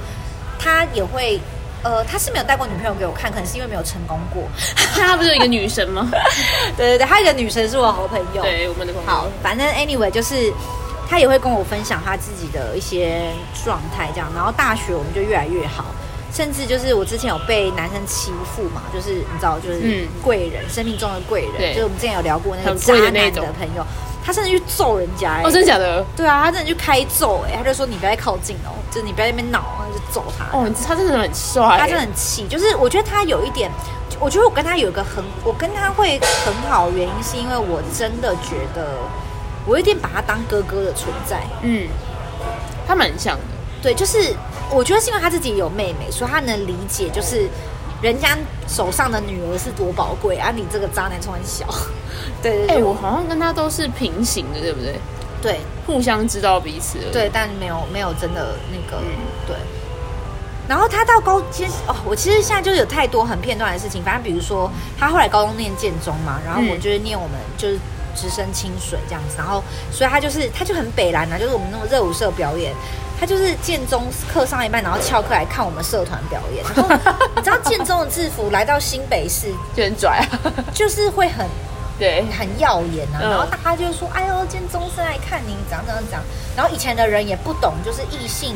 [0.57, 1.37] 他也会，
[1.83, 4.43] 呃，他是没有带过女朋友给我看，可能是因为没有成功过。
[4.95, 6.07] 他不是有一个女神吗？
[6.77, 8.41] 对对对，他一个女神是我好朋友。
[8.41, 9.09] 对，我们的朋友。
[9.09, 10.53] 好，反正 anyway 就是
[11.09, 13.29] 他也会跟我分享他自己的一些
[13.65, 14.31] 状态，这样。
[14.33, 15.83] 然后大学我们就越来越好。
[16.35, 23.85] 甚至就是我之前有被男生欺负嘛，就是你知道，就是贵人，嗯、生命中的贵人，就是我们之前有聊过那个渣男的朋友，
[24.21, 26.03] 他甚至去揍人家、欸，哦，真的假的？
[26.13, 30.57] 对啊，他真的去开揍、欸，哎，他就说你不要再靠近哦，就是你不要在那边闹，就揍他。
[30.57, 33.71] 哦，他真的很帅，他真的很气，就是我觉得他有一点，
[34.19, 38.97] 我觉得我跟他有一个很，我跟他会很好，原因是因为我真的觉得
[39.65, 41.87] 我有点把他当哥哥的存在，嗯，
[42.85, 43.43] 他蛮像的，
[43.81, 44.35] 对，就是。
[44.71, 47.47] 我觉得是因为他自己有妹妹，所以他能理解，就是
[48.01, 50.51] 人家手上的女儿是多宝贵啊！
[50.53, 51.65] 你这个渣男从很小，
[52.41, 54.95] 对 对对、欸，我好像跟他都是平行的，对不对？
[55.41, 59.07] 对，互相知道彼此，对，但没有没有真的那个、嗯、
[59.47, 59.55] 对。
[60.67, 67.77] 然后他到高，其实哦，我其实现在就是有太多很片段的事情，反正比如说他后来高中念建中嘛，然后我就是念我们就是
[68.15, 72.73] 直升清水这样子，然后所以他就是他就很北蓝啊，就是我们那种热舞社表演。
[73.25, 76.63] 他就是建中课上一半，然后翘课来看我们社团表演。
[76.63, 76.87] 然后
[77.35, 80.29] 你知道建中的制服来到新北市就很拽啊，
[80.75, 81.47] 就是会很
[81.97, 83.17] 对很耀眼啊。
[83.19, 86.21] 然后大家就说：“哎呦，建中生来看你，怎样怎样怎样。”
[86.55, 88.55] 然后以前的人也不懂，就是异性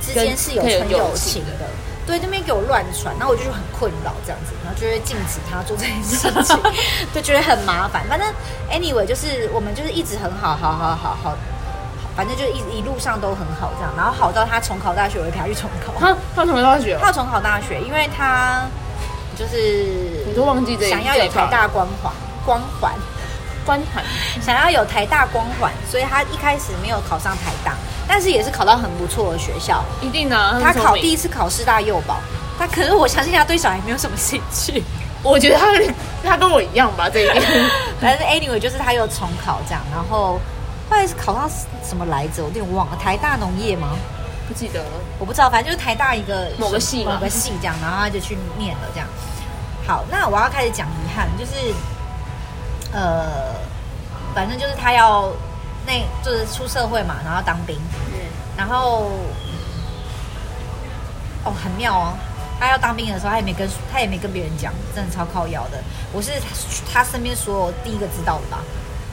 [0.00, 1.66] 之间是有纯友情的。
[2.06, 6.56] 对，那边给我乱传，然后我就很困扰这样子，然后就会禁止他做这件事情，
[7.12, 8.04] 就觉得很麻烦。
[8.08, 8.28] 反正
[8.70, 11.36] anyway，就是我们就是一直很好，好好好好。
[12.16, 15.92] 反正就一一路上都很好，这样，然后好到他重考大学，我会陪他去重考。
[15.98, 18.62] 他他重考大学，他要重考大学，因为他
[19.36, 19.56] 就是
[20.26, 22.12] 你都忘记这想要有台大光环
[22.44, 22.92] 光环
[23.66, 24.04] 光环，
[24.40, 27.72] 想要有台大光环，所以他一开始没有考上台大，
[28.06, 29.82] 但是也是考到很不错的学校。
[30.00, 32.18] 一定的，他考第一次考师大幼保，
[32.58, 34.84] 他可是我相信他对小孩没有什么兴趣。
[35.22, 35.66] 我觉得他
[36.22, 37.42] 他跟我一样吧，这一点。
[37.98, 40.38] 反正 anyway 就是他又重考这样，然后
[41.16, 41.50] 考上
[41.82, 42.42] 什么来着？
[42.42, 43.96] 我有点忘了，台大农业吗？
[44.46, 49.08] 不记得了，我不知道，反正就是台大一个某个系，某个系这样，然后他就去念了这样。
[49.86, 51.52] 好，那我要开始讲遗憾，就是
[52.92, 53.54] 呃，
[54.34, 55.32] 反正就是他要
[55.86, 57.76] 那就是出社会嘛，然后当兵，
[58.12, 58.20] 嗯，
[58.56, 59.10] 然后
[61.44, 62.12] 哦很妙哦，
[62.60, 65.82] 他要当兵的时候，他也没跟他也没跟别人讲，真的超靠腰的。
[66.12, 66.32] 我是
[66.92, 68.58] 他身边所有第一个知道的吧，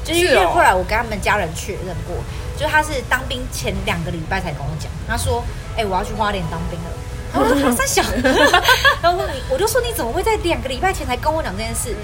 [0.04, 2.16] 就是因为后来我跟他们家人确认过。
[2.60, 6.86] 就他是当兵前两个礼拜才跟我讲，他说：“哎、欸，我要去花莲当兵了。”
[7.34, 8.04] 然后我说： “他三小。”
[9.02, 11.96] 然后问你，我就说：“你怎么会在两个礼拜前才跟我讲这件事？”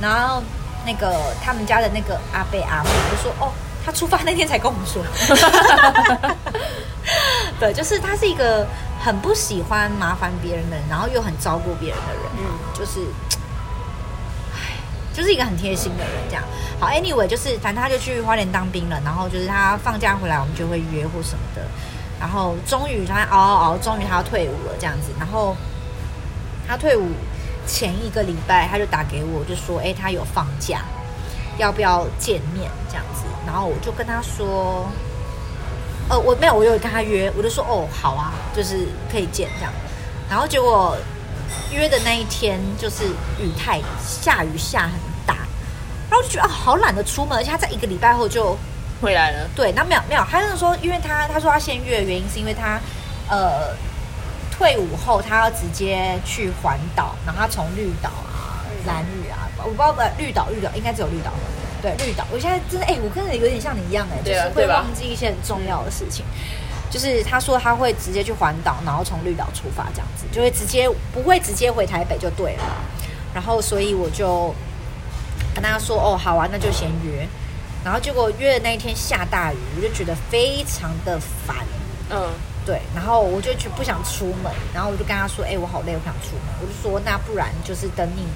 [0.00, 0.42] 然后
[0.86, 1.14] 那个
[1.44, 3.52] 他们家的那个阿贝阿姆就说：“哦，
[3.84, 5.04] 他出发那天才跟我们说。”
[7.60, 8.66] 对，就是他是一个
[9.04, 13.00] 很不喜欢麻烦别人的人，然后又很照顾别人的人，嗯，就是。
[15.16, 16.44] 就是一个很贴心的人，这样
[16.78, 16.88] 好。
[16.88, 21.62] Anyway，就是反正他就去花莲当兵了，然后就是他放假回来，我们就会约或什么的。
[22.20, 25.10] 然后终于他熬熬熬，终于他要退伍了，这样子。
[25.18, 25.56] 然后
[26.68, 27.08] 他退伍
[27.66, 30.82] 前一个礼拜，他就打给我，就说：“哎，他有放假，
[31.56, 33.24] 要不要见面？”这样子。
[33.46, 34.86] 然后我就跟他说
[36.10, 39.72] ：“呃，我没有，我有跟他约，我就说哦，好啊，就是可以见这样。”
[40.28, 40.94] 然后结果。
[41.72, 43.04] 约的那一天就是
[43.38, 44.92] 雨太下雨下很
[45.26, 45.34] 大，
[46.08, 48.56] 然后我就觉得啊，好懒得出门，而且他在一个礼拜后就
[49.00, 49.48] 回来了。
[49.54, 52.80] 对，那没有没有，他就是说，因为他他说他先约的原因是因为他
[53.28, 53.74] 呃
[54.50, 61.32] 退伍后他要直接去环岛，然后他从绿岛啊、蓝屿啊，我不知道不绿岛绿岛应该只有绿岛，
[61.82, 62.24] 对绿岛。
[62.32, 66.24] 我现在真的哎、欸，我跟你有点像你一样哎、欸，就是会忘记一些很重要的事情。
[66.96, 72.64] 就是他说他会直接去环岛，然后从绿岛出发，这样子就会直接不会直接回台北就对了。
[73.34, 74.54] 然后所以我就
[75.54, 77.28] 跟他说：“哦，好啊，那就先约。”
[77.84, 81.56] 然后结果约的那一天下大雨，我就觉得非常的烦。
[82.08, 82.30] 嗯，
[82.64, 82.80] 对。
[82.94, 88.26] 然后我就去不想出门，然后我就跟他说：“哎，我好累，我不想出门。”我就说：“那不然就是等你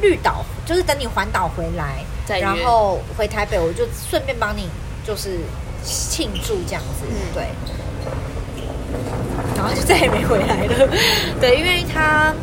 [0.00, 2.02] 绿岛，就是等你环岛回来，
[2.40, 4.70] 然后回台北，我就顺便帮你
[5.06, 5.40] 就是。”
[5.84, 7.48] 庆祝这样子，对，
[9.56, 10.88] 然后就再也没回来了。
[11.40, 12.34] 对，因为他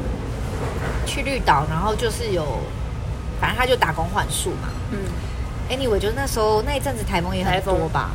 [1.05, 2.45] 去绿岛，然后就是有，
[3.39, 4.69] 反正他就打工换宿嘛。
[4.91, 4.99] 嗯
[5.69, 8.11] ，anyway，就那时候那一阵子台风也很多吧，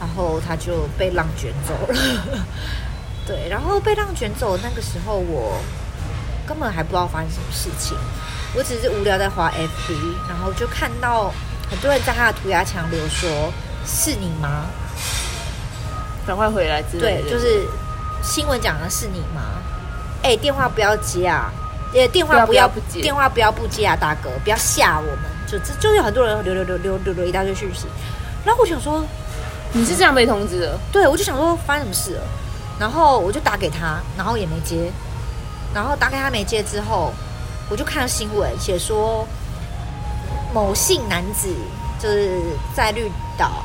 [0.00, 2.44] 然后他就被浪卷走了。
[3.26, 5.58] 对，然后被浪卷走那个时候，我
[6.46, 7.96] 根本还不知道发生什么事情，
[8.54, 9.94] 我只是无聊在滑 FB，
[10.28, 11.32] 然后就看到
[11.70, 13.52] 很多人在他的涂鸦墙留说。
[13.86, 14.64] 是你吗？
[16.26, 17.22] 赶快回来之类的！
[17.22, 17.66] 对，就是
[18.22, 19.42] 新闻讲的是你吗？
[20.22, 21.52] 哎、欸，电话不要接啊！
[21.92, 25.24] 呃，电话不要不接，电话不要不接啊，大哥，不要吓我们！
[25.46, 27.86] 就这就有很多人留留留留留留一大堆讯息，
[28.44, 29.04] 然后我想说，
[29.72, 30.78] 你是这样被通知的？
[30.90, 32.22] 对，我就想说发生什么事了，
[32.80, 34.90] 然后我就打给他，然后也没接，
[35.74, 37.12] 然后打给他没接之后，
[37.68, 39.26] 我就看到新闻写说
[40.52, 41.48] 某姓男子
[42.00, 42.40] 就是
[42.74, 43.64] 在绿岛。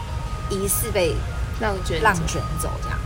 [0.52, 1.16] 疑似被
[1.60, 2.98] 浪卷浪卷走这样，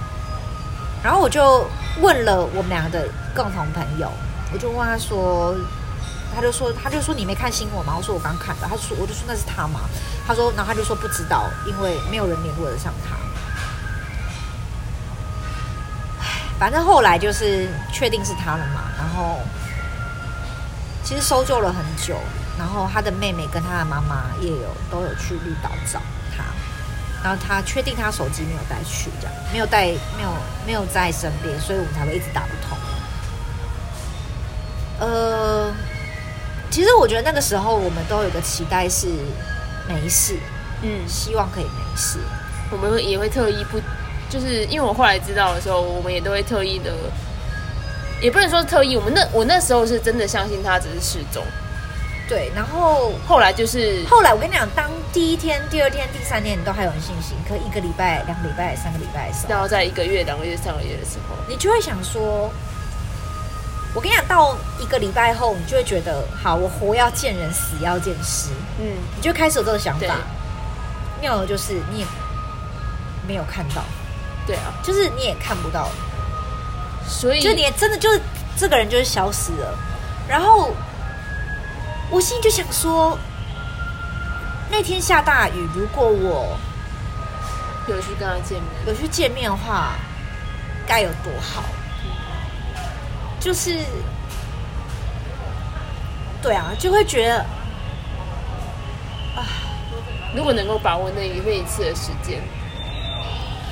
[1.04, 1.68] 然后我就
[2.02, 4.12] 问了我们两个的共同朋友，
[4.52, 5.56] 我就问他说，
[6.36, 7.94] 他就说他就说你没看新闻吗？
[7.98, 9.82] 我说我刚看到，他说我就说那是他吗？
[10.26, 13.16] 他说，然后他就说不知道，因为没有人联络得上他。
[16.60, 19.42] 反正后来就是确定是他了嘛，然后
[21.04, 22.16] 其实搜救了很久，
[22.58, 26.00] 然后他的妹妹跟他的妈妈也有都有去绿岛找
[26.38, 26.44] 他。
[27.24, 29.86] 然后他确定他手机没有带去，这样没有带，
[30.18, 30.30] 没有
[30.68, 32.78] 没有在身边，所以我们才会一直打不通。
[35.00, 35.74] 呃，
[36.70, 39.08] 其实我觉得那个时候我们都有个期待是
[39.88, 40.38] 没事，
[40.82, 42.20] 嗯，希望可以没事。
[42.72, 43.80] 我们也会特意不，
[44.30, 46.94] 就是因为我后来知道的时候，我们也都会特意的，
[48.22, 51.44] 也不能说特意，我们那我那时候是真的相信他只是失踪。
[52.28, 62.50] 对，然后后来就是后来，我跟你讲，当第一天、第二天、第三天你都还有信心，可一个礼拜、两个礼拜、三个礼拜的时候，然后在一个月、两个月、三个月的时候，你就会想说，
[63.94, 70.16] 我跟你讲，到一个礼拜后，你就会觉得，好，我活要见人，死要见尸，嗯，你就开始有这个想法。
[71.20, 72.06] 妙的就是你也
[73.28, 73.84] 没有看到，
[74.48, 75.90] 对啊，就是你也看不到，
[77.06, 78.22] 所以就你也真的就是
[78.58, 79.78] 这个人就是消失了，
[80.28, 80.72] 然后。
[82.14, 83.18] 我心里就想说，
[84.70, 86.56] 那天下大雨，如果我
[87.88, 89.94] 有去跟他见面，有去见面的话，
[90.86, 91.64] 该有多好。
[93.40, 93.80] 就是，
[96.40, 97.40] 对啊，就会觉得
[99.36, 99.42] 啊，
[100.36, 102.40] 如果能够把握那一那一次的时间，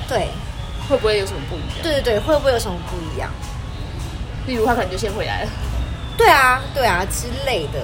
[0.08, 0.26] 对，
[0.88, 1.78] 会不会有什么不一样？
[1.80, 3.30] 对对对，会不会有什么不一样？
[4.48, 5.50] 例如他可能就先回来了，
[6.16, 7.78] 对啊，对啊之类的。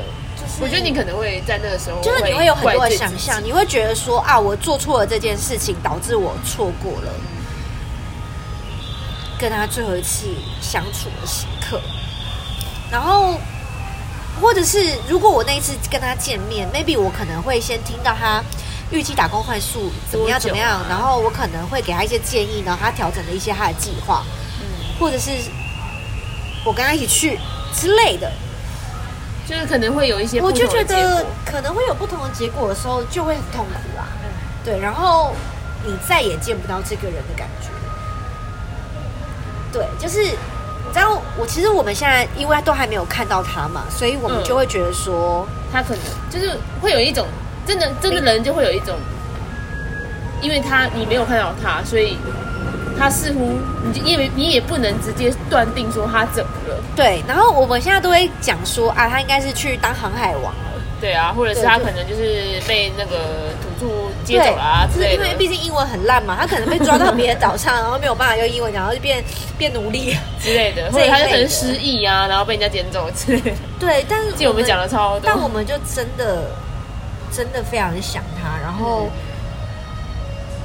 [0.59, 7.12] 就是我觉得你可能会在那个时候，就是你会有很多的想象，你会觉得说啊，我做错了这件事情，导致我错过了
[9.38, 10.26] 跟他最后一次
[10.61, 11.80] 相处的时刻。
[12.90, 13.38] 然后，
[14.40, 18.42] 或者是如果我那一次跟他见面，maybe 我可能会先听到他
[18.90, 24.24] 预计打工换宿怎么样怎么样，然后我可能会给他一些建议，然后他调整了一些他的计划，
[24.61, 24.66] 嗯，
[24.98, 25.30] 或者是
[26.64, 27.38] 我跟他一起去
[27.72, 28.32] 之类的。
[29.49, 34.05] 就是可能会有一些，我就觉得可能会有不同的结果的时候，就会很痛苦啊。
[34.22, 34.28] 嗯，
[34.62, 35.32] 对，然后
[35.86, 37.68] 你再也见不到这个人的感觉。
[39.72, 47.26] 对，就是你知道，我其实我们现在因为都还没有看到他嘛，所以我们就会觉得说，嗯，他可能就是会有一种
[47.66, 48.94] 真的真的人就会有一种，
[50.42, 52.18] 因为他你没有看到他，所以。
[53.01, 53.57] 他似乎，
[53.92, 56.57] 你因为你也不能直接断定说他怎么了。
[56.99, 60.82] 对，然后我们现在都会讲说啊，他应该是去当航海王了。
[61.01, 65.24] 对啊，或者是他可能就是被那个土著接走了啊之类的。
[65.24, 69.22] 因为毕竟英文很烂嘛，他可能被抓到别的岛上，然后没有办法用英文讲，然后就变
[69.57, 73.53] 变奴隶之类的， 或者他就可能失忆啊，然后被人家捡走之类的。
[73.78, 76.51] 对，但 是记我们讲了超多，但我们就真的
[77.30, 79.05] 真的非常想他，然后。
[79.05, 79.11] 嗯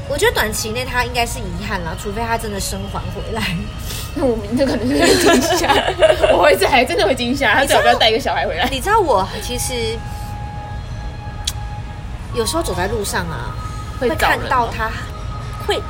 [0.09, 3.41] 我觉得短期内他应该是遗憾啦，除非他真的生还回来。
[4.15, 5.73] 那 我明天可能就会惊吓，
[6.31, 7.53] 我会还真的会惊吓。
[7.53, 8.67] 他最好不要带一个小孩回来。
[8.69, 9.73] 你知道我其实
[12.33, 13.55] 有时候走在路上啊，
[13.99, 14.91] 会看到他，
[15.65, 15.81] 会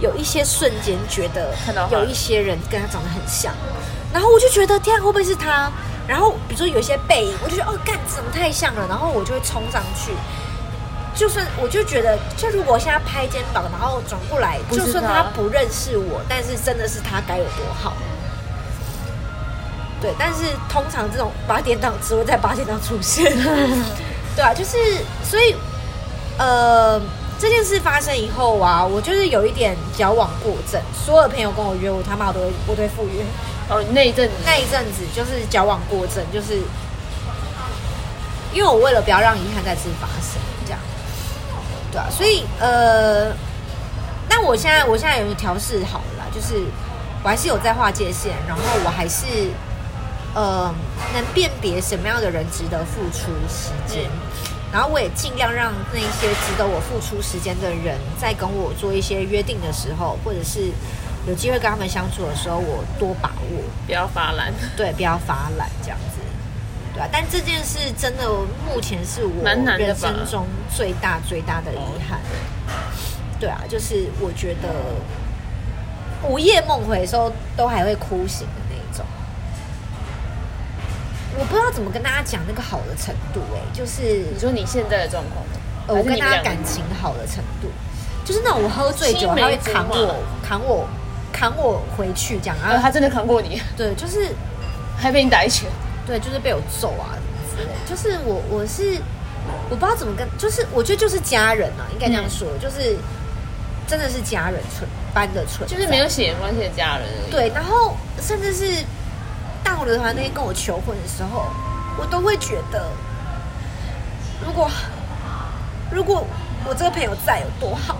[0.00, 1.54] 有一些瞬间觉得
[1.90, 3.52] 有一些人跟他长得很像，
[4.12, 5.70] 然后我就觉得天啊，会不会是他？
[6.06, 8.86] 然后比如说有一些背影，我就觉得哦，干，怎么太像了？
[8.88, 10.12] 然后我就会冲上去。
[11.18, 17.92] 就算我就觉得，就如果我现在拍肩膀，然后转过来，就算他不认识我，但是真的是他该有多好。
[20.00, 23.34] 对，但是通常这种八点档只会在八点档出现。
[24.36, 24.76] 对啊，就是
[25.28, 25.56] 所以，
[26.38, 27.00] 呃，
[27.36, 30.80] 这件事发生以后啊，我就是有一点矫枉过正。
[31.04, 33.24] 所有的朋友跟我约我，他妈我都会我都会赴约。
[33.68, 36.62] 哦，那一阵那一阵子就是矫枉过正，就是
[38.52, 40.40] 因为我为了不要让遗憾再次发生。
[41.90, 43.32] 对啊，所以呃，
[44.28, 46.64] 那我现在我现在有调试好了啦，就是
[47.22, 49.24] 我还是有在划界线，然后我还是
[50.34, 50.74] 呃
[51.14, 60.70] 能辨别什么样的人值得付出时间，嗯、然后我也尽量让那些值得我付出时间的人，在跟我做一些约定的时候，或者是
[61.26, 66.17] 有机会跟他们相处的时候，我多把握，不要发懒，对，不要发懒这样子。
[67.12, 68.28] 但这件事真的，
[68.66, 72.18] 目前是我人生中最大最大的遗憾。
[73.38, 74.68] 对啊，就是我觉得
[76.28, 79.06] 午夜梦回的时候都还会哭醒的那一种。
[81.38, 85.44] 我不知道怎么跟大家讲那个好的程度，哎，就是你说你现在的状况，
[85.86, 87.68] 呃我跟大家感情好的程度，
[88.24, 90.88] 就是那种我喝醉酒他会扛我，扛我，
[91.32, 92.56] 扛我回去这样。
[92.60, 93.62] 然后他真的扛过你？
[93.76, 94.34] 对，就是
[94.96, 95.70] 还被你打一拳。
[96.08, 97.12] 对，就是被我揍啊
[97.54, 98.98] 之类，就是我我是
[99.68, 102.96] 我不知道怎么跟，就是我觉得就是家人啊，应该这样说，嗯、就是
[103.86, 107.06] 真的是家人存般的存，就是没有血缘关系的家人。
[107.30, 108.82] 对，然后甚至是
[109.62, 111.44] 大红刘团那天跟我求婚的时候，
[111.98, 112.90] 我都会觉得，
[114.42, 114.70] 如果
[115.90, 116.26] 如果
[116.64, 117.98] 我这个朋友在有多好，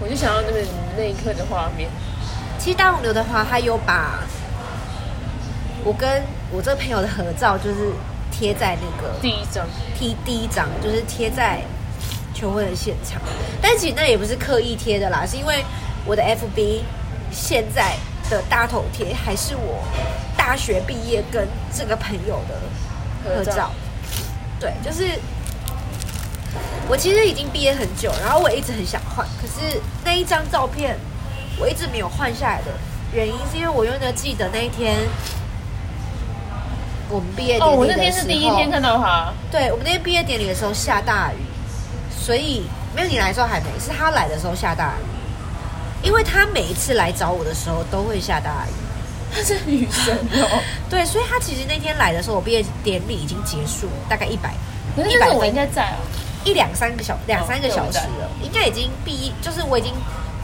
[0.00, 0.58] 我就想要那个
[0.96, 1.88] 那一刻的画面。
[2.58, 4.24] 其实大红刘德华，他有把
[5.84, 6.20] 我跟。
[6.54, 7.90] 我这个朋友的合照就是
[8.30, 9.66] 贴在那个第一张，
[9.98, 11.62] 贴第一张就是贴在
[12.34, 13.20] 求婚的现场，
[13.62, 15.64] 但其实那也不是刻意贴的啦，是因为
[16.04, 16.82] 我的 FB
[17.30, 17.96] 现在
[18.28, 19.82] 的大头贴还是我
[20.36, 22.60] 大学毕业跟这个朋友的
[23.24, 23.70] 合照，合照。
[24.60, 25.18] 对，就是
[26.86, 30.98] 我其实已经毕业很久，然后我一直很想换，可是那一张照片
[31.58, 32.72] 我一直没有换下来的
[33.14, 34.98] 原因，是因为我永远记得那一天。
[37.12, 39.32] 我们毕业典礼的时候，哦，我那天是第一天看到他。
[39.50, 41.36] 对，我们那天毕业典礼的时候下大雨，
[42.10, 42.64] 所以
[42.96, 45.04] 没有你来的时候还没，是他来的时候下大雨。
[46.02, 48.72] 因为他每一次来找我的时候都会下大雨，
[49.32, 50.60] 他是女神哦。
[50.90, 54.52] 对，所以他其实那天来的时候，我毕业典礼已经结束，大概一百，
[54.96, 55.96] 一百我应该在啊，
[56.44, 59.92] 一两三个小两三个小时了，应该已经毕业，就是我已经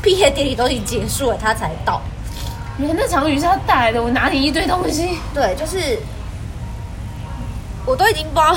[0.00, 2.00] 毕业典礼都已经结束了，他才到。
[2.76, 5.18] 你看那场雨是他带来的，我拿你一堆东西。
[5.34, 5.98] 对，就是
[7.88, 8.54] 我都已经不知道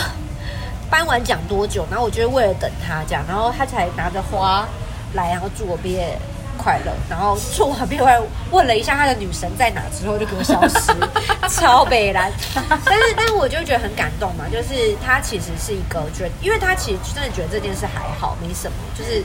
[0.89, 4.67] 颁完奖多久，然后我就为了等他这样，然后他才拿着花
[5.13, 6.19] 来，然后祝我毕业
[6.57, 10.93] 快乐，然后祝我毕业快乐，问了一下他的女神在哪之后就给我消失，
[11.47, 12.29] 超北蓝。
[12.83, 19.23] 但是，但是我就觉得很感动嘛，就是他其实是一个觉得，因为他其实真的觉得这件事还好，没什么，就是。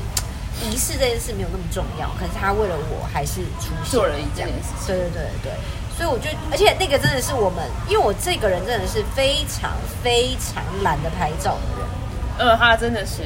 [0.65, 4.87] 仪式这件事没有那么重要，可是他为了我还是出现做了一件事。
[4.87, 5.53] 对对对对，
[5.97, 9.73] 所以我就，而且那个真的是我们，因为我这个人真的是非常
[10.03, 12.49] 非常懒得拍照的人。
[12.51, 13.23] 呃，他真的是。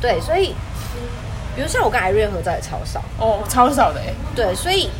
[0.00, 0.54] 对，所以，
[1.54, 4.12] 比如像我跟艾瑞合照也超少哦，超少的哎。
[4.34, 4.90] 对，所以。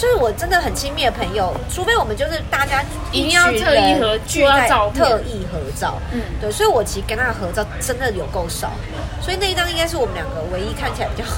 [0.00, 8.70] 就是我真的很亲密的朋友，除非我们就是大家一定要特意合聚在特意合照，嗯，对，所以我其实跟他合照真的有够少，
[9.20, 11.28] 所以那一张应该是我们两个唯一看起来比较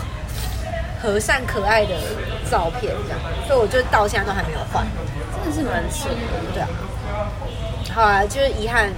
[1.03, 1.95] 和善可爱的
[2.51, 4.87] 照片，这样，所以我就到现在都还没有换，
[5.45, 6.15] 真的是蛮扯的，
[6.55, 6.69] 对啊，
[7.95, 8.91] 好啊，就是遗憾，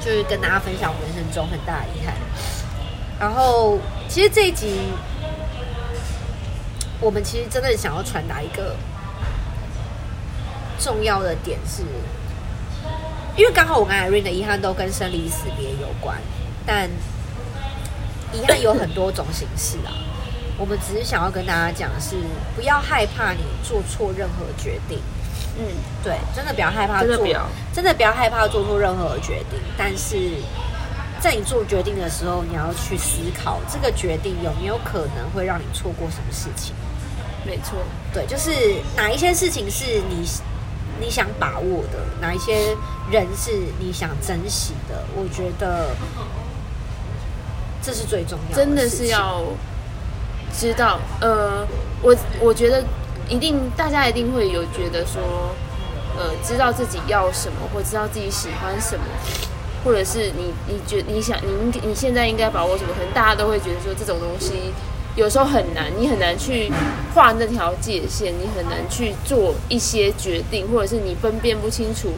[0.00, 2.14] 就是跟大家分享我人生中很大的遗憾，
[3.18, 3.78] 然后
[4.08, 4.92] 其实这一集。
[7.00, 8.76] 我们其实真的想要传达一个
[10.78, 11.82] 重要的点是，
[13.36, 16.16] 因为刚好我跟 Irene 的遗憾都跟生离死别有关，
[16.64, 16.88] 但
[18.32, 19.92] 遗憾有很多种形式啊。
[20.58, 22.16] 我们只是想要跟大家讲的是，
[22.54, 24.98] 不要害怕你做错任何决定。
[25.58, 25.64] 嗯，
[26.02, 29.58] 对，真的不要害怕做，真的不要，真的不要害怕做错任何决定。
[29.76, 30.16] 但是
[31.20, 36.74] 在你做决定的时候，你要去思考这个决定有没有可能会让你错过什么事情。
[37.46, 37.78] 没错，
[38.12, 38.50] 对，就是
[38.96, 40.26] 哪一些事情是你
[41.00, 42.76] 你想把握的，哪一些
[43.10, 45.94] 人是你想珍惜的，我觉得
[47.82, 48.64] 这是最重要的。
[48.64, 49.42] 真的是要
[50.56, 51.66] 知道，呃，
[52.02, 52.82] 我我觉得
[53.28, 55.20] 一定大家一定会有觉得说，
[56.16, 59.04] 呃，知道自己要什么，或知道自己喜欢什么，
[59.84, 64.72] 或者是你你觉你想你你现在应该把握什么，可能大家都会觉得说这种东西。
[65.16, 66.72] 有时候很难，你很难去
[67.14, 72.14] 画那条界限，你很难去做一些决定，或者是你分辨不清楚，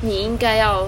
[0.00, 0.86] 你应该要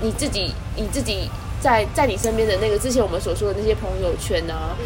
[0.00, 1.30] 你自己你自己
[1.60, 4.76] 在在你身边的那个之前我们所说的那些朋友圈啊，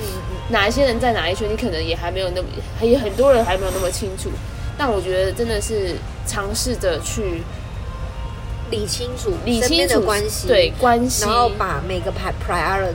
[0.50, 2.48] 哪一些人在哪一圈，你可能也还没有那么，
[2.78, 4.30] 还有很多人还没有那么清楚。
[4.76, 5.96] 但我觉得真的是
[6.26, 7.42] 尝试着去
[8.70, 12.94] 理清楚，理清楚关系，对关系，然后把每个排 priority。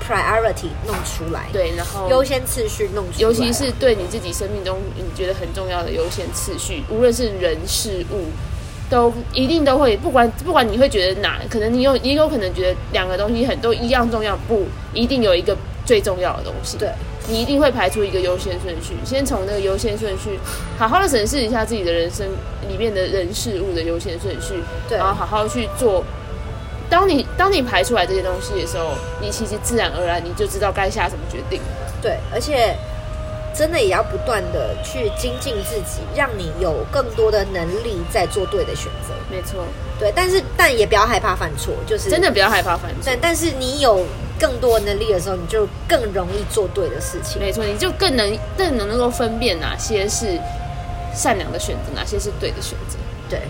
[0.00, 8.24] priority 弄出来，对，然后优先次序弄出来，尤其是对你自己生命中你觉得很重要的优先次序，无论是人事物，
[8.88, 16.90] 都一定都会，不管不管你会觉得哪，可能你有也有可能觉得两个东西很都一样重要，不一定有一个最重要的东西，对，
[17.28, 20.38] 你一定会排出一个优先顺序，先从那个优先顺序
[20.78, 22.26] 好好的审视一下自己的人生
[22.68, 26.04] 里面的人事物的优先顺序，对，然后好好去做。
[26.88, 31.60] 当你当你排出来这些东西的时候，你其实自然而然你就知道该下什么决定。
[32.00, 32.76] 对，而且
[33.56, 39.14] 真的也要不断的去精进自己，让你有更多的能力在做对的选择。
[39.30, 39.64] 没错，
[39.98, 43.02] 对，但是但也不要害怕犯错，就是真的不要害怕犯错。
[43.06, 44.04] 但但是你有
[44.38, 47.40] 更多能力的时候，你就更容易做对的事情。
[47.40, 50.38] 没错，你就更能更能够分辨哪些是
[51.14, 52.98] 善良的选择，哪些是对的选择。
[53.30, 53.40] 对。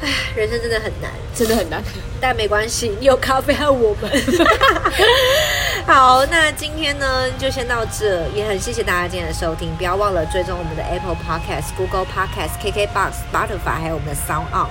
[0.00, 1.82] 唉，人生真的很难，真的很难，
[2.20, 4.08] 但没关系，你有咖啡和我们。
[5.88, 14.68] 好，那今天呢就先到这，也很谢谢大家今天的收听，不要忘了追踪我们的 Apple Podcast、Google Podcast、KKBox、Spotify，还有我们的 Sound On。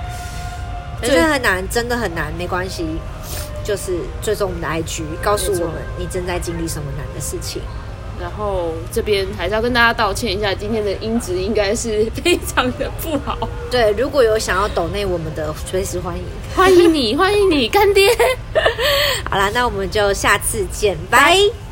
[1.02, 3.00] 人生很难，真的很难，没关系，
[3.64, 7.64] 就是追踪我们的 IG，告诉我们你正在经历什么难的事情。
[8.20, 13.38] 然后这边还是要跟大家道歉一下，今天的音质应该是非常的不好。
[13.70, 16.24] 对，如果有想要抖内我们的，随时欢迎，
[16.56, 18.10] 欢迎你，欢迎你干爹。
[19.30, 21.67] 好啦，那我们就下次见，拜。